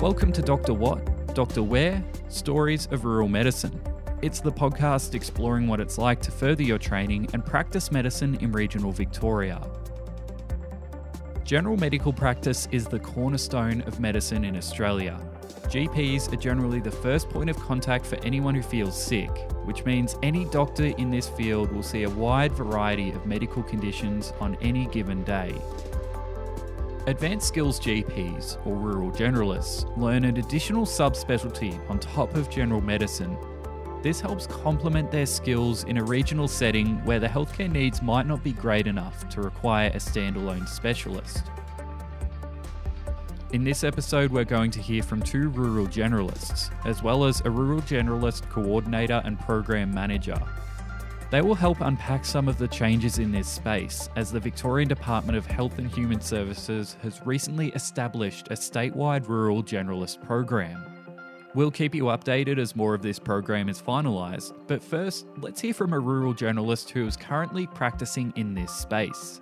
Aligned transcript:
Welcome 0.00 0.32
to 0.32 0.40
Dr. 0.40 0.72
What, 0.72 1.34
Dr. 1.34 1.62
Where, 1.62 2.02
Stories 2.30 2.88
of 2.90 3.04
Rural 3.04 3.28
Medicine. 3.28 3.78
It's 4.22 4.40
the 4.40 4.50
podcast 4.50 5.14
exploring 5.14 5.66
what 5.66 5.78
it's 5.78 5.98
like 5.98 6.22
to 6.22 6.30
further 6.30 6.62
your 6.62 6.78
training 6.78 7.28
and 7.34 7.44
practice 7.44 7.92
medicine 7.92 8.36
in 8.36 8.50
regional 8.50 8.92
Victoria. 8.92 9.60
General 11.44 11.76
medical 11.76 12.14
practice 12.14 12.66
is 12.72 12.86
the 12.86 12.98
cornerstone 12.98 13.82
of 13.82 14.00
medicine 14.00 14.42
in 14.42 14.56
Australia. 14.56 15.20
GPs 15.64 16.32
are 16.32 16.36
generally 16.36 16.80
the 16.80 16.90
first 16.90 17.28
point 17.28 17.50
of 17.50 17.58
contact 17.58 18.06
for 18.06 18.16
anyone 18.24 18.54
who 18.54 18.62
feels 18.62 18.98
sick, 18.98 19.30
which 19.66 19.84
means 19.84 20.16
any 20.22 20.46
doctor 20.46 20.86
in 20.86 21.10
this 21.10 21.28
field 21.28 21.70
will 21.72 21.82
see 21.82 22.04
a 22.04 22.10
wide 22.10 22.54
variety 22.54 23.10
of 23.10 23.26
medical 23.26 23.62
conditions 23.62 24.32
on 24.40 24.56
any 24.62 24.86
given 24.86 25.22
day. 25.24 25.54
Advanced 27.10 27.48
Skills 27.48 27.80
GPs, 27.80 28.64
or 28.64 28.76
rural 28.76 29.10
generalists, 29.10 29.84
learn 29.98 30.24
an 30.24 30.36
additional 30.36 30.86
subspecialty 30.86 31.76
on 31.90 31.98
top 31.98 32.36
of 32.36 32.48
general 32.48 32.80
medicine. 32.80 33.36
This 34.00 34.20
helps 34.20 34.46
complement 34.46 35.10
their 35.10 35.26
skills 35.26 35.82
in 35.82 35.96
a 35.96 36.04
regional 36.04 36.46
setting 36.46 37.04
where 37.04 37.18
the 37.18 37.26
healthcare 37.26 37.68
needs 37.68 38.00
might 38.00 38.28
not 38.28 38.44
be 38.44 38.52
great 38.52 38.86
enough 38.86 39.28
to 39.30 39.42
require 39.42 39.88
a 39.88 39.96
standalone 39.96 40.68
specialist. 40.68 41.42
In 43.52 43.64
this 43.64 43.82
episode, 43.82 44.30
we're 44.30 44.44
going 44.44 44.70
to 44.70 44.80
hear 44.80 45.02
from 45.02 45.20
two 45.20 45.48
rural 45.48 45.88
generalists, 45.88 46.70
as 46.86 47.02
well 47.02 47.24
as 47.24 47.42
a 47.44 47.50
rural 47.50 47.82
generalist 47.82 48.48
coordinator 48.50 49.20
and 49.24 49.36
program 49.40 49.92
manager. 49.92 50.40
They 51.30 51.42
will 51.42 51.54
help 51.54 51.80
unpack 51.80 52.24
some 52.24 52.48
of 52.48 52.58
the 52.58 52.66
changes 52.66 53.20
in 53.20 53.30
this 53.30 53.48
space 53.48 54.08
as 54.16 54.32
the 54.32 54.40
Victorian 54.40 54.88
Department 54.88 55.38
of 55.38 55.46
Health 55.46 55.78
and 55.78 55.88
Human 55.88 56.20
Services 56.20 56.96
has 57.02 57.24
recently 57.24 57.68
established 57.68 58.48
a 58.48 58.54
statewide 58.54 59.28
rural 59.28 59.62
generalist 59.62 60.20
program. 60.24 60.84
We'll 61.54 61.70
keep 61.70 61.94
you 61.94 62.04
updated 62.04 62.58
as 62.58 62.74
more 62.74 62.94
of 62.94 63.02
this 63.02 63.20
program 63.20 63.68
is 63.68 63.80
finalised, 63.80 64.54
but 64.66 64.82
first, 64.82 65.26
let's 65.38 65.60
hear 65.60 65.72
from 65.72 65.92
a 65.92 66.00
rural 66.00 66.34
generalist 66.34 66.90
who 66.90 67.06
is 67.06 67.16
currently 67.16 67.68
practicing 67.68 68.32
in 68.34 68.52
this 68.52 68.72
space. 68.72 69.40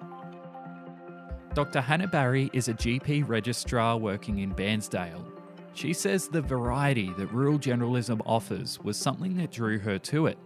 Dr. 1.55 1.81
Hannah 1.81 2.07
Barry 2.07 2.51
is 2.53 2.69
a 2.69 2.75
GP 2.75 3.27
registrar 3.27 3.97
working 3.97 4.41
in 4.41 4.55
Bairnsdale. 4.55 5.25
She 5.73 5.95
says 5.95 6.29
the 6.29 6.43
variety 6.43 7.15
that 7.17 7.33
rural 7.33 7.59
generalism 7.59 8.21
offers 8.27 8.79
was 8.81 8.99
something 8.99 9.39
that 9.39 9.53
drew 9.53 9.79
her 9.79 9.99
to 10.01 10.27
it. 10.27 10.39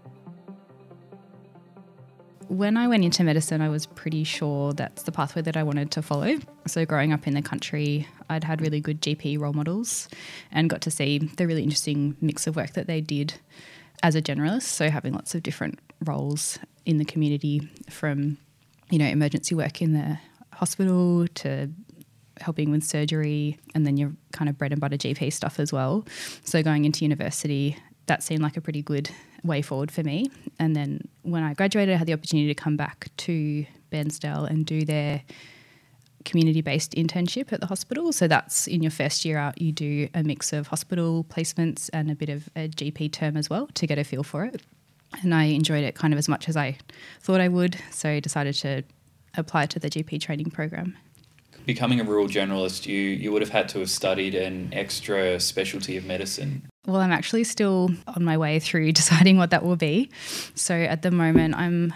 When 2.52 2.76
I 2.76 2.86
went 2.86 3.02
into 3.02 3.24
medicine, 3.24 3.62
I 3.62 3.70
was 3.70 3.86
pretty 3.86 4.24
sure 4.24 4.74
that's 4.74 5.04
the 5.04 5.10
pathway 5.10 5.40
that 5.40 5.56
I 5.56 5.62
wanted 5.62 5.90
to 5.92 6.02
follow. 6.02 6.38
So, 6.66 6.84
growing 6.84 7.10
up 7.10 7.26
in 7.26 7.32
the 7.32 7.40
country, 7.40 8.06
I'd 8.28 8.44
had 8.44 8.60
really 8.60 8.78
good 8.78 9.00
GP 9.00 9.40
role 9.40 9.54
models 9.54 10.06
and 10.50 10.68
got 10.68 10.82
to 10.82 10.90
see 10.90 11.16
the 11.16 11.46
really 11.46 11.62
interesting 11.62 12.14
mix 12.20 12.46
of 12.46 12.54
work 12.54 12.74
that 12.74 12.86
they 12.86 13.00
did 13.00 13.32
as 14.02 14.14
a 14.16 14.20
generalist. 14.20 14.64
So, 14.64 14.90
having 14.90 15.14
lots 15.14 15.34
of 15.34 15.42
different 15.42 15.78
roles 16.04 16.58
in 16.84 16.98
the 16.98 17.06
community 17.06 17.70
from, 17.88 18.36
you 18.90 18.98
know, 18.98 19.06
emergency 19.06 19.54
work 19.54 19.80
in 19.80 19.94
the 19.94 20.18
hospital 20.52 21.26
to 21.36 21.70
helping 22.38 22.70
with 22.70 22.84
surgery 22.84 23.58
and 23.74 23.86
then 23.86 23.96
your 23.96 24.12
kind 24.32 24.50
of 24.50 24.58
bread 24.58 24.72
and 24.72 24.80
butter 24.80 24.98
GP 24.98 25.32
stuff 25.32 25.58
as 25.58 25.72
well. 25.72 26.04
So, 26.44 26.62
going 26.62 26.84
into 26.84 27.02
university, 27.02 27.78
that 28.08 28.22
seemed 28.22 28.42
like 28.42 28.58
a 28.58 28.60
pretty 28.60 28.82
good 28.82 29.08
way 29.44 29.62
forward 29.62 29.90
for 29.90 30.02
me. 30.02 30.30
And 30.58 30.76
then 30.76 31.08
when 31.22 31.42
I 31.42 31.54
graduated, 31.54 31.94
I 31.94 31.98
had 31.98 32.06
the 32.06 32.12
opportunity 32.12 32.48
to 32.48 32.54
come 32.54 32.76
back 32.76 33.08
to 33.18 33.66
Bairnsdale 33.90 34.48
and 34.48 34.64
do 34.64 34.84
their 34.84 35.22
community 36.24 36.60
based 36.60 36.92
internship 36.92 37.52
at 37.52 37.60
the 37.60 37.66
hospital. 37.66 38.12
So 38.12 38.28
that's 38.28 38.66
in 38.66 38.82
your 38.82 38.90
first 38.90 39.24
year 39.24 39.38
out, 39.38 39.60
you 39.60 39.72
do 39.72 40.08
a 40.14 40.22
mix 40.22 40.52
of 40.52 40.68
hospital 40.68 41.24
placements 41.24 41.90
and 41.92 42.10
a 42.10 42.14
bit 42.14 42.28
of 42.28 42.48
a 42.56 42.68
GP 42.68 43.12
term 43.12 43.36
as 43.36 43.50
well 43.50 43.68
to 43.74 43.86
get 43.86 43.98
a 43.98 44.04
feel 44.04 44.22
for 44.22 44.44
it. 44.44 44.62
And 45.22 45.34
I 45.34 45.44
enjoyed 45.44 45.84
it 45.84 45.94
kind 45.94 46.14
of 46.14 46.18
as 46.18 46.28
much 46.28 46.48
as 46.48 46.56
I 46.56 46.78
thought 47.20 47.40
I 47.40 47.48
would. 47.48 47.78
So 47.90 48.08
I 48.08 48.20
decided 48.20 48.54
to 48.56 48.82
apply 49.36 49.66
to 49.66 49.78
the 49.78 49.90
GP 49.90 50.20
training 50.20 50.50
program. 50.50 50.96
Becoming 51.66 52.00
a 52.00 52.04
rural 52.04 52.26
generalist, 52.26 52.86
you, 52.86 52.98
you 52.98 53.30
would 53.30 53.42
have 53.42 53.50
had 53.50 53.68
to 53.70 53.80
have 53.80 53.90
studied 53.90 54.34
an 54.34 54.70
extra 54.72 55.38
specialty 55.38 55.96
of 55.96 56.04
medicine. 56.04 56.68
Well, 56.86 57.00
I'm 57.00 57.12
actually 57.12 57.44
still 57.44 57.90
on 58.08 58.24
my 58.24 58.36
way 58.36 58.58
through 58.58 58.92
deciding 59.02 59.36
what 59.36 59.50
that 59.50 59.64
will 59.64 59.76
be. 59.76 60.10
So 60.54 60.74
at 60.74 61.02
the 61.02 61.10
moment, 61.10 61.54
I'm 61.54 61.92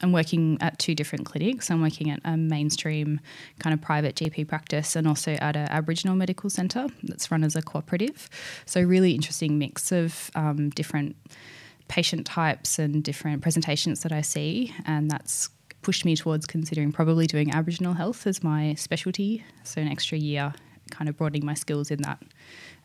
I'm 0.00 0.12
working 0.12 0.58
at 0.60 0.78
two 0.78 0.94
different 0.94 1.26
clinics. 1.26 1.72
I'm 1.72 1.82
working 1.82 2.08
at 2.10 2.20
a 2.24 2.36
mainstream 2.36 3.18
kind 3.58 3.74
of 3.74 3.80
private 3.80 4.14
GP 4.14 4.46
practice 4.46 4.94
and 4.94 5.08
also 5.08 5.32
at 5.32 5.56
an 5.56 5.66
Aboriginal 5.70 6.14
medical 6.14 6.48
centre 6.48 6.86
that's 7.02 7.32
run 7.32 7.42
as 7.42 7.56
a 7.56 7.62
cooperative. 7.62 8.30
So 8.64 8.80
really 8.80 9.12
interesting 9.12 9.58
mix 9.58 9.90
of 9.90 10.30
um, 10.36 10.70
different 10.70 11.16
patient 11.88 12.26
types 12.26 12.78
and 12.78 13.02
different 13.02 13.42
presentations 13.42 14.02
that 14.02 14.12
I 14.12 14.20
see, 14.20 14.72
and 14.86 15.10
that's 15.10 15.48
pushed 15.82 16.04
me 16.04 16.14
towards 16.14 16.46
considering 16.46 16.92
probably 16.92 17.26
doing 17.26 17.52
Aboriginal 17.52 17.94
health 17.94 18.26
as 18.26 18.42
my 18.42 18.74
specialty. 18.74 19.44
So 19.64 19.80
an 19.80 19.88
extra 19.88 20.18
year, 20.18 20.52
kind 20.90 21.08
of 21.08 21.16
broadening 21.16 21.44
my 21.44 21.54
skills 21.54 21.90
in 21.90 22.02
that 22.02 22.22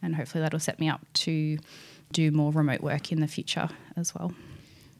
and 0.04 0.16
hopefully 0.16 0.42
that'll 0.42 0.60
set 0.60 0.80
me 0.80 0.90
up 0.90 1.02
to 1.14 1.58
do 2.12 2.32
more 2.32 2.52
remote 2.52 2.82
work 2.82 3.12
in 3.12 3.22
the 3.22 3.28
future 3.28 3.70
as 3.98 4.14
well. 4.14 4.34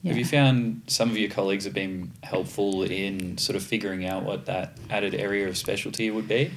Yeah. 0.02 0.10
Have 0.10 0.18
you 0.18 0.26
found 0.26 0.82
some 0.88 1.10
of 1.10 1.18
your 1.18 1.30
colleagues 1.30 1.64
have 1.64 1.74
been 1.74 2.12
helpful 2.24 2.84
in 2.84 3.38
sort 3.38 3.56
of 3.56 3.64
figuring 3.64 4.06
out 4.06 4.24
what 4.24 4.48
that 4.48 4.78
added 4.90 5.16
area 5.16 5.48
of 5.48 5.56
specialty 5.56 6.12
would 6.12 6.28
be? 6.28 6.52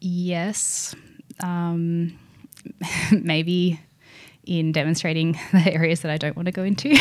Yes. 0.00 0.94
Um, 1.42 2.18
maybe 3.12 3.80
in 4.44 4.72
demonstrating 4.72 5.38
the 5.52 5.72
areas 5.72 6.00
that 6.00 6.10
I 6.10 6.18
don't 6.18 6.36
want 6.36 6.46
to 6.46 6.52
go 6.52 6.62
into. 6.62 6.94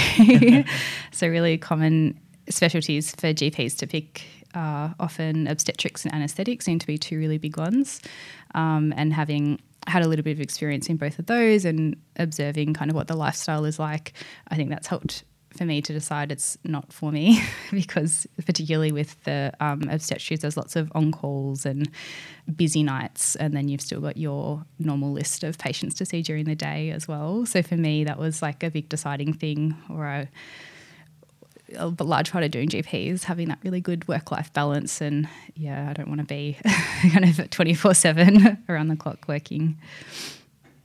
so, 1.12 1.28
really 1.28 1.58
common 1.58 2.20
specialties 2.50 3.12
for 3.12 3.34
GPs 3.34 3.78
to 3.78 3.88
pick 3.88 4.24
often 4.56 5.48
obstetrics 5.48 6.06
and 6.06 6.14
anaesthetics 6.14 6.66
seem 6.66 6.80
to 6.80 6.88
be 6.88 6.98
two 6.98 7.18
really 7.18 7.38
big 7.38 7.58
ones. 7.58 8.02
Um, 8.54 8.94
and 8.96 9.14
having 9.14 9.60
had 9.88 10.04
a 10.04 10.08
little 10.08 10.24
bit 10.24 10.32
of 10.32 10.42
experience 10.42 10.88
in 10.88 10.98
both 10.98 11.20
of 11.20 11.28
those 11.28 11.66
and 11.66 11.96
observing 12.16 12.74
kind 12.74 12.90
of 12.90 12.96
what 12.96 13.08
the 13.08 13.16
lifestyle 13.16 13.66
is 13.66 13.78
like, 13.78 14.14
I 14.48 14.56
think 14.56 14.70
that's 14.70 14.88
helped 14.88 15.24
for 15.56 15.66
me 15.66 15.82
to 15.82 15.94
decide 15.94 16.32
it's 16.32 16.58
not 16.64 16.92
for 16.92 17.12
me 17.12 17.42
because 17.72 18.28
particularly 18.46 18.92
with 18.92 19.22
the 19.24 19.54
um, 19.60 19.84
obstetrics 19.90 20.42
there's 20.42 20.58
lots 20.58 20.76
of 20.76 20.92
on 20.94 21.12
calls 21.12 21.66
and 21.66 21.90
busy 22.56 22.84
nights 22.84 23.36
and 23.38 23.56
then 23.56 23.68
you've 23.68 23.82
still 23.82 24.02
got 24.02 24.18
your 24.18 24.66
normal 24.80 25.12
list 25.12 25.44
of 25.44 25.58
patients 25.58 25.96
to 25.96 26.06
see 26.06 26.22
during 26.22 26.46
the 26.46 26.56
day 26.56 26.92
as 26.92 27.08
well 27.08 27.46
so 27.46 27.62
for 27.62 27.78
me 27.78 28.04
that 28.04 28.20
was 28.20 28.42
like 28.42 28.64
a 28.64 28.70
big 28.70 28.90
deciding 28.90 29.34
thing 29.34 29.76
or 29.90 30.06
I 30.06 30.30
a 31.78 31.88
large 32.04 32.32
part 32.32 32.44
of 32.44 32.52
doing 32.52 32.70
GP 32.70 33.08
is 33.12 33.24
having 33.24 33.50
that 33.50 33.60
really 33.64 33.82
good 33.82 34.08
work 34.08 34.32
life 34.32 34.52
balance. 34.54 35.02
And 35.02 35.28
yeah, 35.56 35.90
I 35.90 35.94
don't 35.94 36.08
want 36.08 36.22
to 36.22 36.26
be 36.26 36.58
kind 37.12 37.26
of 37.26 37.50
24 37.50 37.94
7 37.94 38.64
around 38.70 38.88
the 38.88 38.96
clock 38.96 39.26
working. 39.28 39.78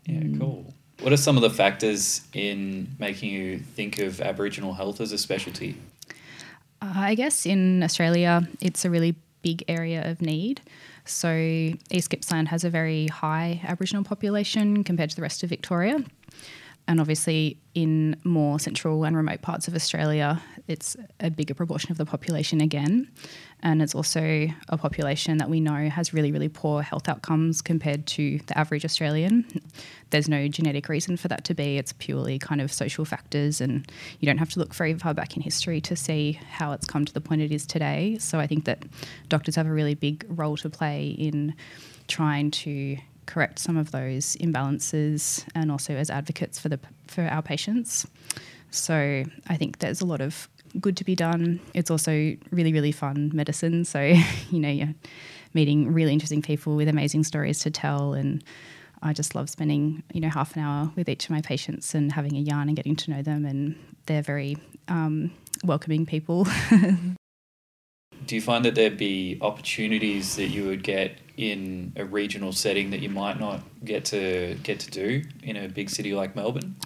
Yeah, 0.06 0.20
mm. 0.20 0.38
cool. 0.38 0.74
What 1.00 1.12
are 1.12 1.16
some 1.16 1.36
of 1.36 1.42
the 1.42 1.50
factors 1.50 2.22
in 2.34 2.88
making 2.98 3.32
you 3.32 3.58
think 3.58 3.98
of 3.98 4.20
Aboriginal 4.20 4.74
health 4.74 5.00
as 5.00 5.12
a 5.12 5.18
specialty? 5.18 5.76
Uh, 6.82 6.92
I 6.94 7.14
guess 7.14 7.46
in 7.46 7.82
Australia, 7.82 8.46
it's 8.60 8.84
a 8.84 8.90
really 8.90 9.16
big 9.42 9.64
area 9.68 10.08
of 10.10 10.20
need. 10.20 10.60
So 11.06 11.28
East 11.34 12.10
Gippsland 12.10 12.48
has 12.48 12.64
a 12.64 12.70
very 12.70 13.06
high 13.06 13.60
Aboriginal 13.64 14.04
population 14.04 14.84
compared 14.84 15.10
to 15.10 15.16
the 15.16 15.22
rest 15.22 15.42
of 15.42 15.48
Victoria. 15.48 16.04
And 16.88 17.00
obviously, 17.00 17.56
in 17.74 18.16
more 18.24 18.58
central 18.58 19.04
and 19.04 19.16
remote 19.16 19.42
parts 19.42 19.68
of 19.68 19.76
Australia, 19.76 20.42
it's 20.66 20.96
a 21.20 21.30
bigger 21.30 21.54
proportion 21.54 21.92
of 21.92 21.98
the 21.98 22.04
population 22.04 22.60
again. 22.60 23.08
And 23.62 23.80
it's 23.80 23.94
also 23.94 24.48
a 24.68 24.76
population 24.76 25.38
that 25.38 25.48
we 25.48 25.60
know 25.60 25.88
has 25.88 26.12
really, 26.12 26.32
really 26.32 26.48
poor 26.48 26.82
health 26.82 27.08
outcomes 27.08 27.62
compared 27.62 28.06
to 28.08 28.40
the 28.46 28.58
average 28.58 28.84
Australian. 28.84 29.44
There's 30.10 30.28
no 30.28 30.48
genetic 30.48 30.88
reason 30.88 31.16
for 31.16 31.28
that 31.28 31.44
to 31.44 31.54
be, 31.54 31.78
it's 31.78 31.92
purely 31.92 32.38
kind 32.38 32.60
of 32.60 32.72
social 32.72 33.04
factors. 33.04 33.60
And 33.60 33.88
you 34.18 34.26
don't 34.26 34.38
have 34.38 34.50
to 34.50 34.58
look 34.58 34.74
very 34.74 34.94
far 34.94 35.14
back 35.14 35.36
in 35.36 35.42
history 35.42 35.80
to 35.82 35.94
see 35.94 36.40
how 36.50 36.72
it's 36.72 36.86
come 36.86 37.04
to 37.04 37.12
the 37.12 37.20
point 37.20 37.42
it 37.42 37.52
is 37.52 37.66
today. 37.66 38.16
So 38.18 38.40
I 38.40 38.46
think 38.48 38.64
that 38.64 38.82
doctors 39.28 39.54
have 39.56 39.66
a 39.66 39.72
really 39.72 39.94
big 39.94 40.24
role 40.28 40.56
to 40.56 40.70
play 40.70 41.08
in 41.08 41.54
trying 42.08 42.50
to 42.50 42.96
correct 43.30 43.60
some 43.60 43.76
of 43.76 43.92
those 43.92 44.36
imbalances 44.36 45.44
and 45.54 45.70
also 45.70 45.94
as 45.94 46.10
advocates 46.10 46.58
for 46.58 46.68
the 46.68 46.80
for 47.06 47.22
our 47.22 47.42
patients. 47.42 48.06
So 48.72 49.22
I 49.48 49.56
think 49.56 49.78
there's 49.78 50.00
a 50.00 50.06
lot 50.06 50.20
of 50.20 50.48
good 50.80 50.96
to 50.96 51.04
be 51.04 51.14
done. 51.14 51.60
It's 51.72 51.90
also 51.90 52.36
really 52.50 52.72
really 52.72 52.92
fun 52.92 53.30
medicine. 53.32 53.84
So 53.84 54.00
you 54.50 54.58
know 54.58 54.68
you're 54.68 54.94
meeting 55.54 55.92
really 55.92 56.12
interesting 56.12 56.42
people 56.42 56.74
with 56.74 56.88
amazing 56.88 57.24
stories 57.24 57.60
to 57.60 57.70
tell 57.70 58.14
and. 58.14 58.42
I 59.02 59.14
just 59.14 59.34
love 59.34 59.48
spending, 59.48 60.02
you 60.12 60.20
know, 60.20 60.28
half 60.28 60.54
an 60.56 60.62
hour 60.62 60.92
with 60.94 61.08
each 61.08 61.24
of 61.24 61.30
my 61.30 61.40
patients 61.40 61.94
and 61.94 62.12
having 62.12 62.36
a 62.36 62.40
yarn 62.40 62.68
and 62.68 62.76
getting 62.76 62.96
to 62.96 63.10
know 63.10 63.22
them. 63.22 63.46
And 63.46 63.74
they're 64.04 64.20
very 64.20 64.58
um, 64.88 65.30
welcoming 65.64 66.04
people. 66.04 66.46
Do 68.26 68.34
you 68.34 68.42
find 68.42 68.62
that 68.66 68.74
there'd 68.74 68.98
be 68.98 69.38
opportunities 69.40 70.36
that 70.36 70.48
you 70.48 70.66
would 70.66 70.82
get 70.82 71.16
in 71.40 71.90
a 71.96 72.04
regional 72.04 72.52
setting 72.52 72.90
that 72.90 73.00
you 73.00 73.08
might 73.08 73.40
not 73.40 73.62
get 73.82 74.04
to 74.04 74.54
get 74.62 74.78
to 74.78 74.90
do 74.90 75.22
in 75.42 75.56
a 75.56 75.68
big 75.68 75.88
city 75.88 76.12
like 76.12 76.36
Melbourne? 76.36 76.76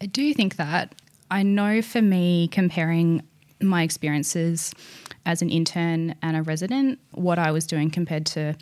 I 0.00 0.06
do 0.06 0.34
think 0.34 0.56
that. 0.56 0.94
I 1.30 1.44
know 1.44 1.80
for 1.80 2.02
me, 2.02 2.48
comparing 2.48 3.22
my 3.60 3.84
experiences 3.84 4.74
as 5.26 5.42
an 5.42 5.48
intern 5.48 6.16
and 6.22 6.36
a 6.36 6.42
resident, 6.42 6.98
what 7.12 7.38
I 7.38 7.52
was 7.52 7.66
doing 7.66 7.88
compared 7.88 8.26
to 8.26 8.56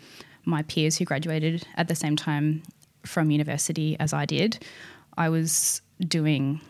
my 0.45 0.61
peers 0.63 0.97
who 0.97 1.05
graduated 1.05 1.65
at 1.75 1.87
the 1.87 1.95
same 1.95 2.15
time 2.15 2.61
from 3.03 3.31
university 3.31 3.97
as 3.99 4.13
I 4.13 4.25
did, 4.25 4.63
I 5.17 5.29
was 5.29 5.81
doing 6.07 6.61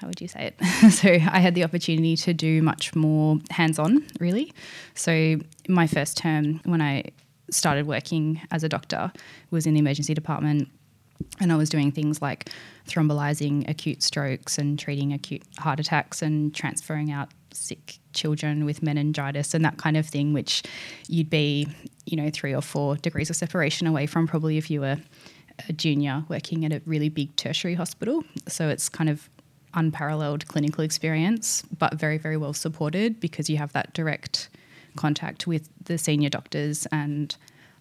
how 0.00 0.06
would 0.06 0.20
you 0.20 0.28
say 0.28 0.52
it? 0.58 0.64
so 0.92 1.08
I 1.08 1.40
had 1.40 1.54
the 1.54 1.64
opportunity 1.64 2.16
to 2.16 2.32
do 2.32 2.62
much 2.62 2.94
more 2.94 3.38
hands 3.50 3.78
on, 3.78 4.06
really. 4.20 4.52
So 4.94 5.38
my 5.68 5.86
first 5.86 6.16
term 6.16 6.60
when 6.64 6.80
I 6.80 7.04
started 7.50 7.86
working 7.86 8.40
as 8.50 8.62
a 8.62 8.68
doctor 8.68 9.10
was 9.50 9.66
in 9.66 9.74
the 9.74 9.80
emergency 9.80 10.14
department 10.14 10.68
and 11.40 11.52
I 11.52 11.56
was 11.56 11.68
doing 11.68 11.90
things 11.90 12.22
like 12.22 12.50
thrombolizing 12.86 13.68
acute 13.68 14.02
strokes 14.02 14.58
and 14.58 14.78
treating 14.78 15.12
acute 15.12 15.42
heart 15.58 15.80
attacks 15.80 16.22
and 16.22 16.54
transferring 16.54 17.10
out 17.10 17.30
sick 17.52 17.98
children 18.12 18.64
with 18.64 18.82
meningitis 18.82 19.54
and 19.54 19.64
that 19.64 19.78
kind 19.78 19.96
of 19.96 20.06
thing, 20.06 20.32
which 20.32 20.62
you'd 21.08 21.30
be, 21.30 21.66
you 22.06 22.16
know, 22.16 22.30
three 22.30 22.54
or 22.54 22.62
four 22.62 22.96
degrees 22.96 23.30
of 23.30 23.36
separation 23.36 23.86
away 23.86 24.06
from 24.06 24.26
probably 24.28 24.58
if 24.58 24.70
you 24.70 24.80
were 24.80 24.98
a 25.68 25.72
junior 25.72 26.24
working 26.28 26.64
at 26.64 26.72
a 26.72 26.80
really 26.86 27.08
big 27.08 27.34
tertiary 27.34 27.74
hospital. 27.74 28.22
So 28.46 28.68
it's 28.68 28.88
kind 28.88 29.10
of 29.10 29.28
unparalleled 29.74 30.46
clinical 30.48 30.84
experience, 30.84 31.62
but 31.78 31.94
very, 31.94 32.18
very 32.18 32.36
well 32.36 32.52
supported 32.52 33.20
because 33.20 33.48
you 33.50 33.56
have 33.56 33.72
that 33.72 33.92
direct 33.94 34.48
contact 34.96 35.46
with 35.46 35.68
the 35.84 35.98
senior 35.98 36.28
doctors, 36.28 36.86
and 36.92 37.36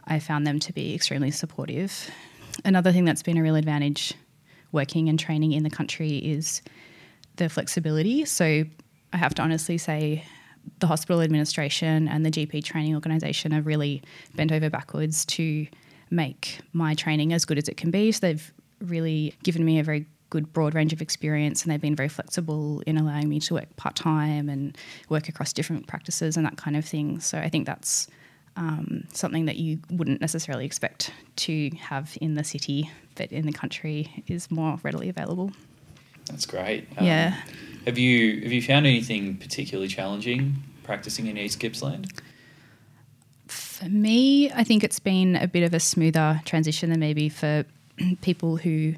I 0.06 0.20
found 0.20 0.46
them 0.46 0.60
to 0.60 0.74
be 0.74 0.94
extremely 0.94 1.32
supportive. 1.32 2.10
Another 2.66 2.92
thing 2.92 3.06
that's 3.06 3.24
been 3.24 3.38
a 3.38 3.44
real 3.44 3.56
advantage 3.56 4.14
working 4.72 5.10
and 5.10 5.20
training 5.20 5.54
in 5.54 5.64
the 5.64 5.70
country 5.70 6.18
is 6.18 6.62
the 7.38 7.50
flexibility. 7.50 8.26
So 8.26 8.64
I 9.14 9.18
have 9.18 9.34
to 9.36 9.42
honestly 9.42 9.78
say, 9.78 10.26
the 10.80 10.88
hospital 10.88 11.22
administration 11.22 12.08
and 12.10 12.26
the 12.26 12.32
GP 12.32 12.64
training 12.64 12.94
organisation 12.94 13.52
have 13.52 13.66
really 13.66 14.04
bent 14.36 14.52
over 14.52 14.70
backwards 14.70 15.26
to 15.26 15.66
make 16.10 16.60
my 16.74 16.94
training 16.94 17.34
as 17.34 17.46
good 17.46 17.58
as 17.58 17.68
it 17.68 17.78
can 17.78 17.90
be. 17.90 18.12
So 18.12 18.28
they've 18.28 18.54
really 18.82 19.34
given 19.44 19.64
me 19.64 19.80
a 19.80 19.84
very 19.84 20.06
good 20.30 20.52
broad 20.54 20.76
range 20.76 20.94
of 20.94 21.02
experience 21.02 21.64
and 21.64 21.72
they've 21.72 21.82
been 21.82 21.96
very 21.96 22.10
flexible 22.10 22.82
in 22.86 22.98
allowing 22.98 23.30
me 23.30 23.40
to 23.40 23.54
work 23.54 23.76
part 23.78 23.96
time 23.96 24.50
and 24.50 24.78
work 25.10 25.30
across 25.30 25.54
different 25.54 25.88
practices 25.88 26.38
and 26.38 26.46
that 26.46 26.58
kind 26.58 26.76
of 26.76 26.86
thing. 26.86 27.20
So 27.20 27.38
I 27.38 27.50
think 27.50 27.66
that's 27.66 28.08
um, 28.56 29.06
something 29.14 29.46
that 29.46 29.58
you 29.58 29.80
wouldn't 29.92 30.20
necessarily 30.20 30.66
expect 30.66 31.12
to 31.38 31.70
have 31.80 32.18
in 32.20 32.34
the 32.34 32.44
city, 32.44 32.90
but 33.16 33.32
in 33.32 33.46
the 33.46 33.54
country 33.54 34.24
is 34.28 34.50
more 34.52 34.80
readily 34.84 35.10
available. 35.10 35.52
That's 36.26 36.46
great. 36.46 36.88
Um, 36.98 37.06
yeah. 37.06 37.42
Have 37.86 37.98
you 37.98 38.42
have 38.42 38.52
you 38.52 38.62
found 38.62 38.86
anything 38.86 39.38
particularly 39.38 39.88
challenging 39.88 40.56
practicing 40.84 41.28
in 41.28 41.38
East 41.38 41.60
Gippsland? 41.60 42.22
For 43.48 43.88
me, 43.88 44.52
I 44.52 44.64
think 44.64 44.84
it's 44.84 45.00
been 45.00 45.36
a 45.36 45.48
bit 45.48 45.64
of 45.64 45.74
a 45.74 45.80
smoother 45.80 46.42
transition 46.44 46.90
than 46.90 47.00
maybe 47.00 47.30
for 47.30 47.64
people 48.22 48.58
who 48.58 48.96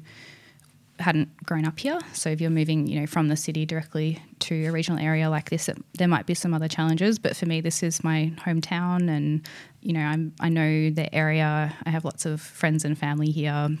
hadn't 1.00 1.44
grown 1.44 1.64
up 1.66 1.78
here. 1.78 1.98
So 2.12 2.30
if 2.30 2.40
you're 2.40 2.50
moving, 2.50 2.86
you 2.86 3.00
know, 3.00 3.06
from 3.06 3.28
the 3.28 3.36
city 3.36 3.66
directly 3.66 4.22
to 4.40 4.66
a 4.66 4.70
regional 4.70 5.00
area 5.00 5.30
like 5.30 5.50
this, 5.50 5.68
it, 5.68 5.78
there 5.94 6.08
might 6.08 6.26
be 6.26 6.34
some 6.34 6.54
other 6.54 6.68
challenges. 6.68 7.18
But 7.18 7.36
for 7.36 7.46
me, 7.46 7.60
this 7.60 7.82
is 7.82 8.04
my 8.04 8.32
hometown, 8.38 9.08
and 9.08 9.46
you 9.80 9.92
know, 9.92 10.00
I'm 10.00 10.32
I 10.40 10.48
know 10.48 10.90
the 10.90 11.12
area. 11.14 11.74
I 11.84 11.90
have 11.90 12.04
lots 12.04 12.26
of 12.26 12.40
friends 12.40 12.84
and 12.84 12.96
family 12.96 13.30
here. 13.30 13.76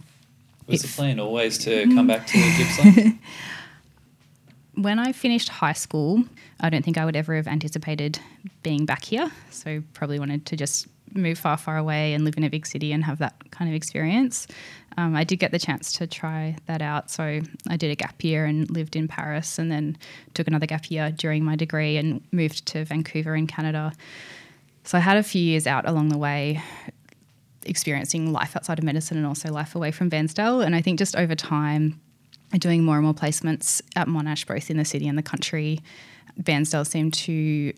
Was 0.66 0.84
if, 0.84 0.90
the 0.90 0.96
plan 0.96 1.20
always 1.20 1.58
to 1.58 1.84
come 1.94 2.06
back 2.06 2.26
to 2.28 2.38
Gippsland? 2.38 3.18
when 4.74 4.98
I 4.98 5.12
finished 5.12 5.48
high 5.48 5.72
school, 5.72 6.24
I 6.60 6.70
don't 6.70 6.84
think 6.84 6.98
I 6.98 7.04
would 7.04 7.16
ever 7.16 7.34
have 7.36 7.46
anticipated 7.46 8.18
being 8.62 8.86
back 8.86 9.04
here. 9.04 9.30
So 9.50 9.82
probably 9.92 10.18
wanted 10.18 10.46
to 10.46 10.56
just 10.56 10.86
move 11.14 11.38
far, 11.38 11.56
far 11.56 11.76
away 11.76 12.14
and 12.14 12.24
live 12.24 12.36
in 12.36 12.44
a 12.44 12.50
big 12.50 12.66
city 12.66 12.92
and 12.92 13.04
have 13.04 13.18
that 13.18 13.50
kind 13.50 13.70
of 13.70 13.74
experience. 13.74 14.46
Um, 14.96 15.14
I 15.14 15.24
did 15.24 15.38
get 15.38 15.52
the 15.52 15.58
chance 15.58 15.92
to 15.94 16.06
try 16.06 16.56
that 16.66 16.82
out. 16.82 17.10
So 17.10 17.40
I 17.68 17.76
did 17.76 17.90
a 17.90 17.94
gap 17.94 18.22
year 18.22 18.44
and 18.44 18.70
lived 18.70 18.96
in 18.96 19.08
Paris 19.08 19.58
and 19.58 19.70
then 19.70 19.96
took 20.34 20.46
another 20.46 20.66
gap 20.66 20.90
year 20.90 21.10
during 21.10 21.44
my 21.44 21.56
degree 21.56 21.96
and 21.96 22.22
moved 22.32 22.66
to 22.66 22.84
Vancouver 22.84 23.34
in 23.34 23.46
Canada. 23.46 23.92
So 24.84 24.98
I 24.98 25.00
had 25.00 25.16
a 25.16 25.22
few 25.22 25.42
years 25.42 25.66
out 25.66 25.88
along 25.88 26.08
the 26.08 26.18
way 26.18 26.62
experiencing 27.66 28.32
life 28.32 28.56
outside 28.56 28.78
of 28.78 28.84
medicine 28.84 29.16
and 29.16 29.26
also 29.26 29.50
life 29.52 29.74
away 29.74 29.90
from 29.90 30.10
Bairnsdale. 30.10 30.64
And 30.64 30.74
I 30.74 30.80
think 30.80 30.98
just 30.98 31.14
over 31.16 31.34
time, 31.34 32.00
doing 32.58 32.82
more 32.82 32.96
and 32.96 33.04
more 33.04 33.14
placements 33.14 33.80
at 33.94 34.08
Monash, 34.08 34.46
both 34.46 34.70
in 34.70 34.76
the 34.76 34.84
city 34.84 35.06
and 35.06 35.16
the 35.16 35.22
country, 35.22 35.80
Bairnsdale 36.40 36.86
seemed 36.86 37.14
to 37.14 37.72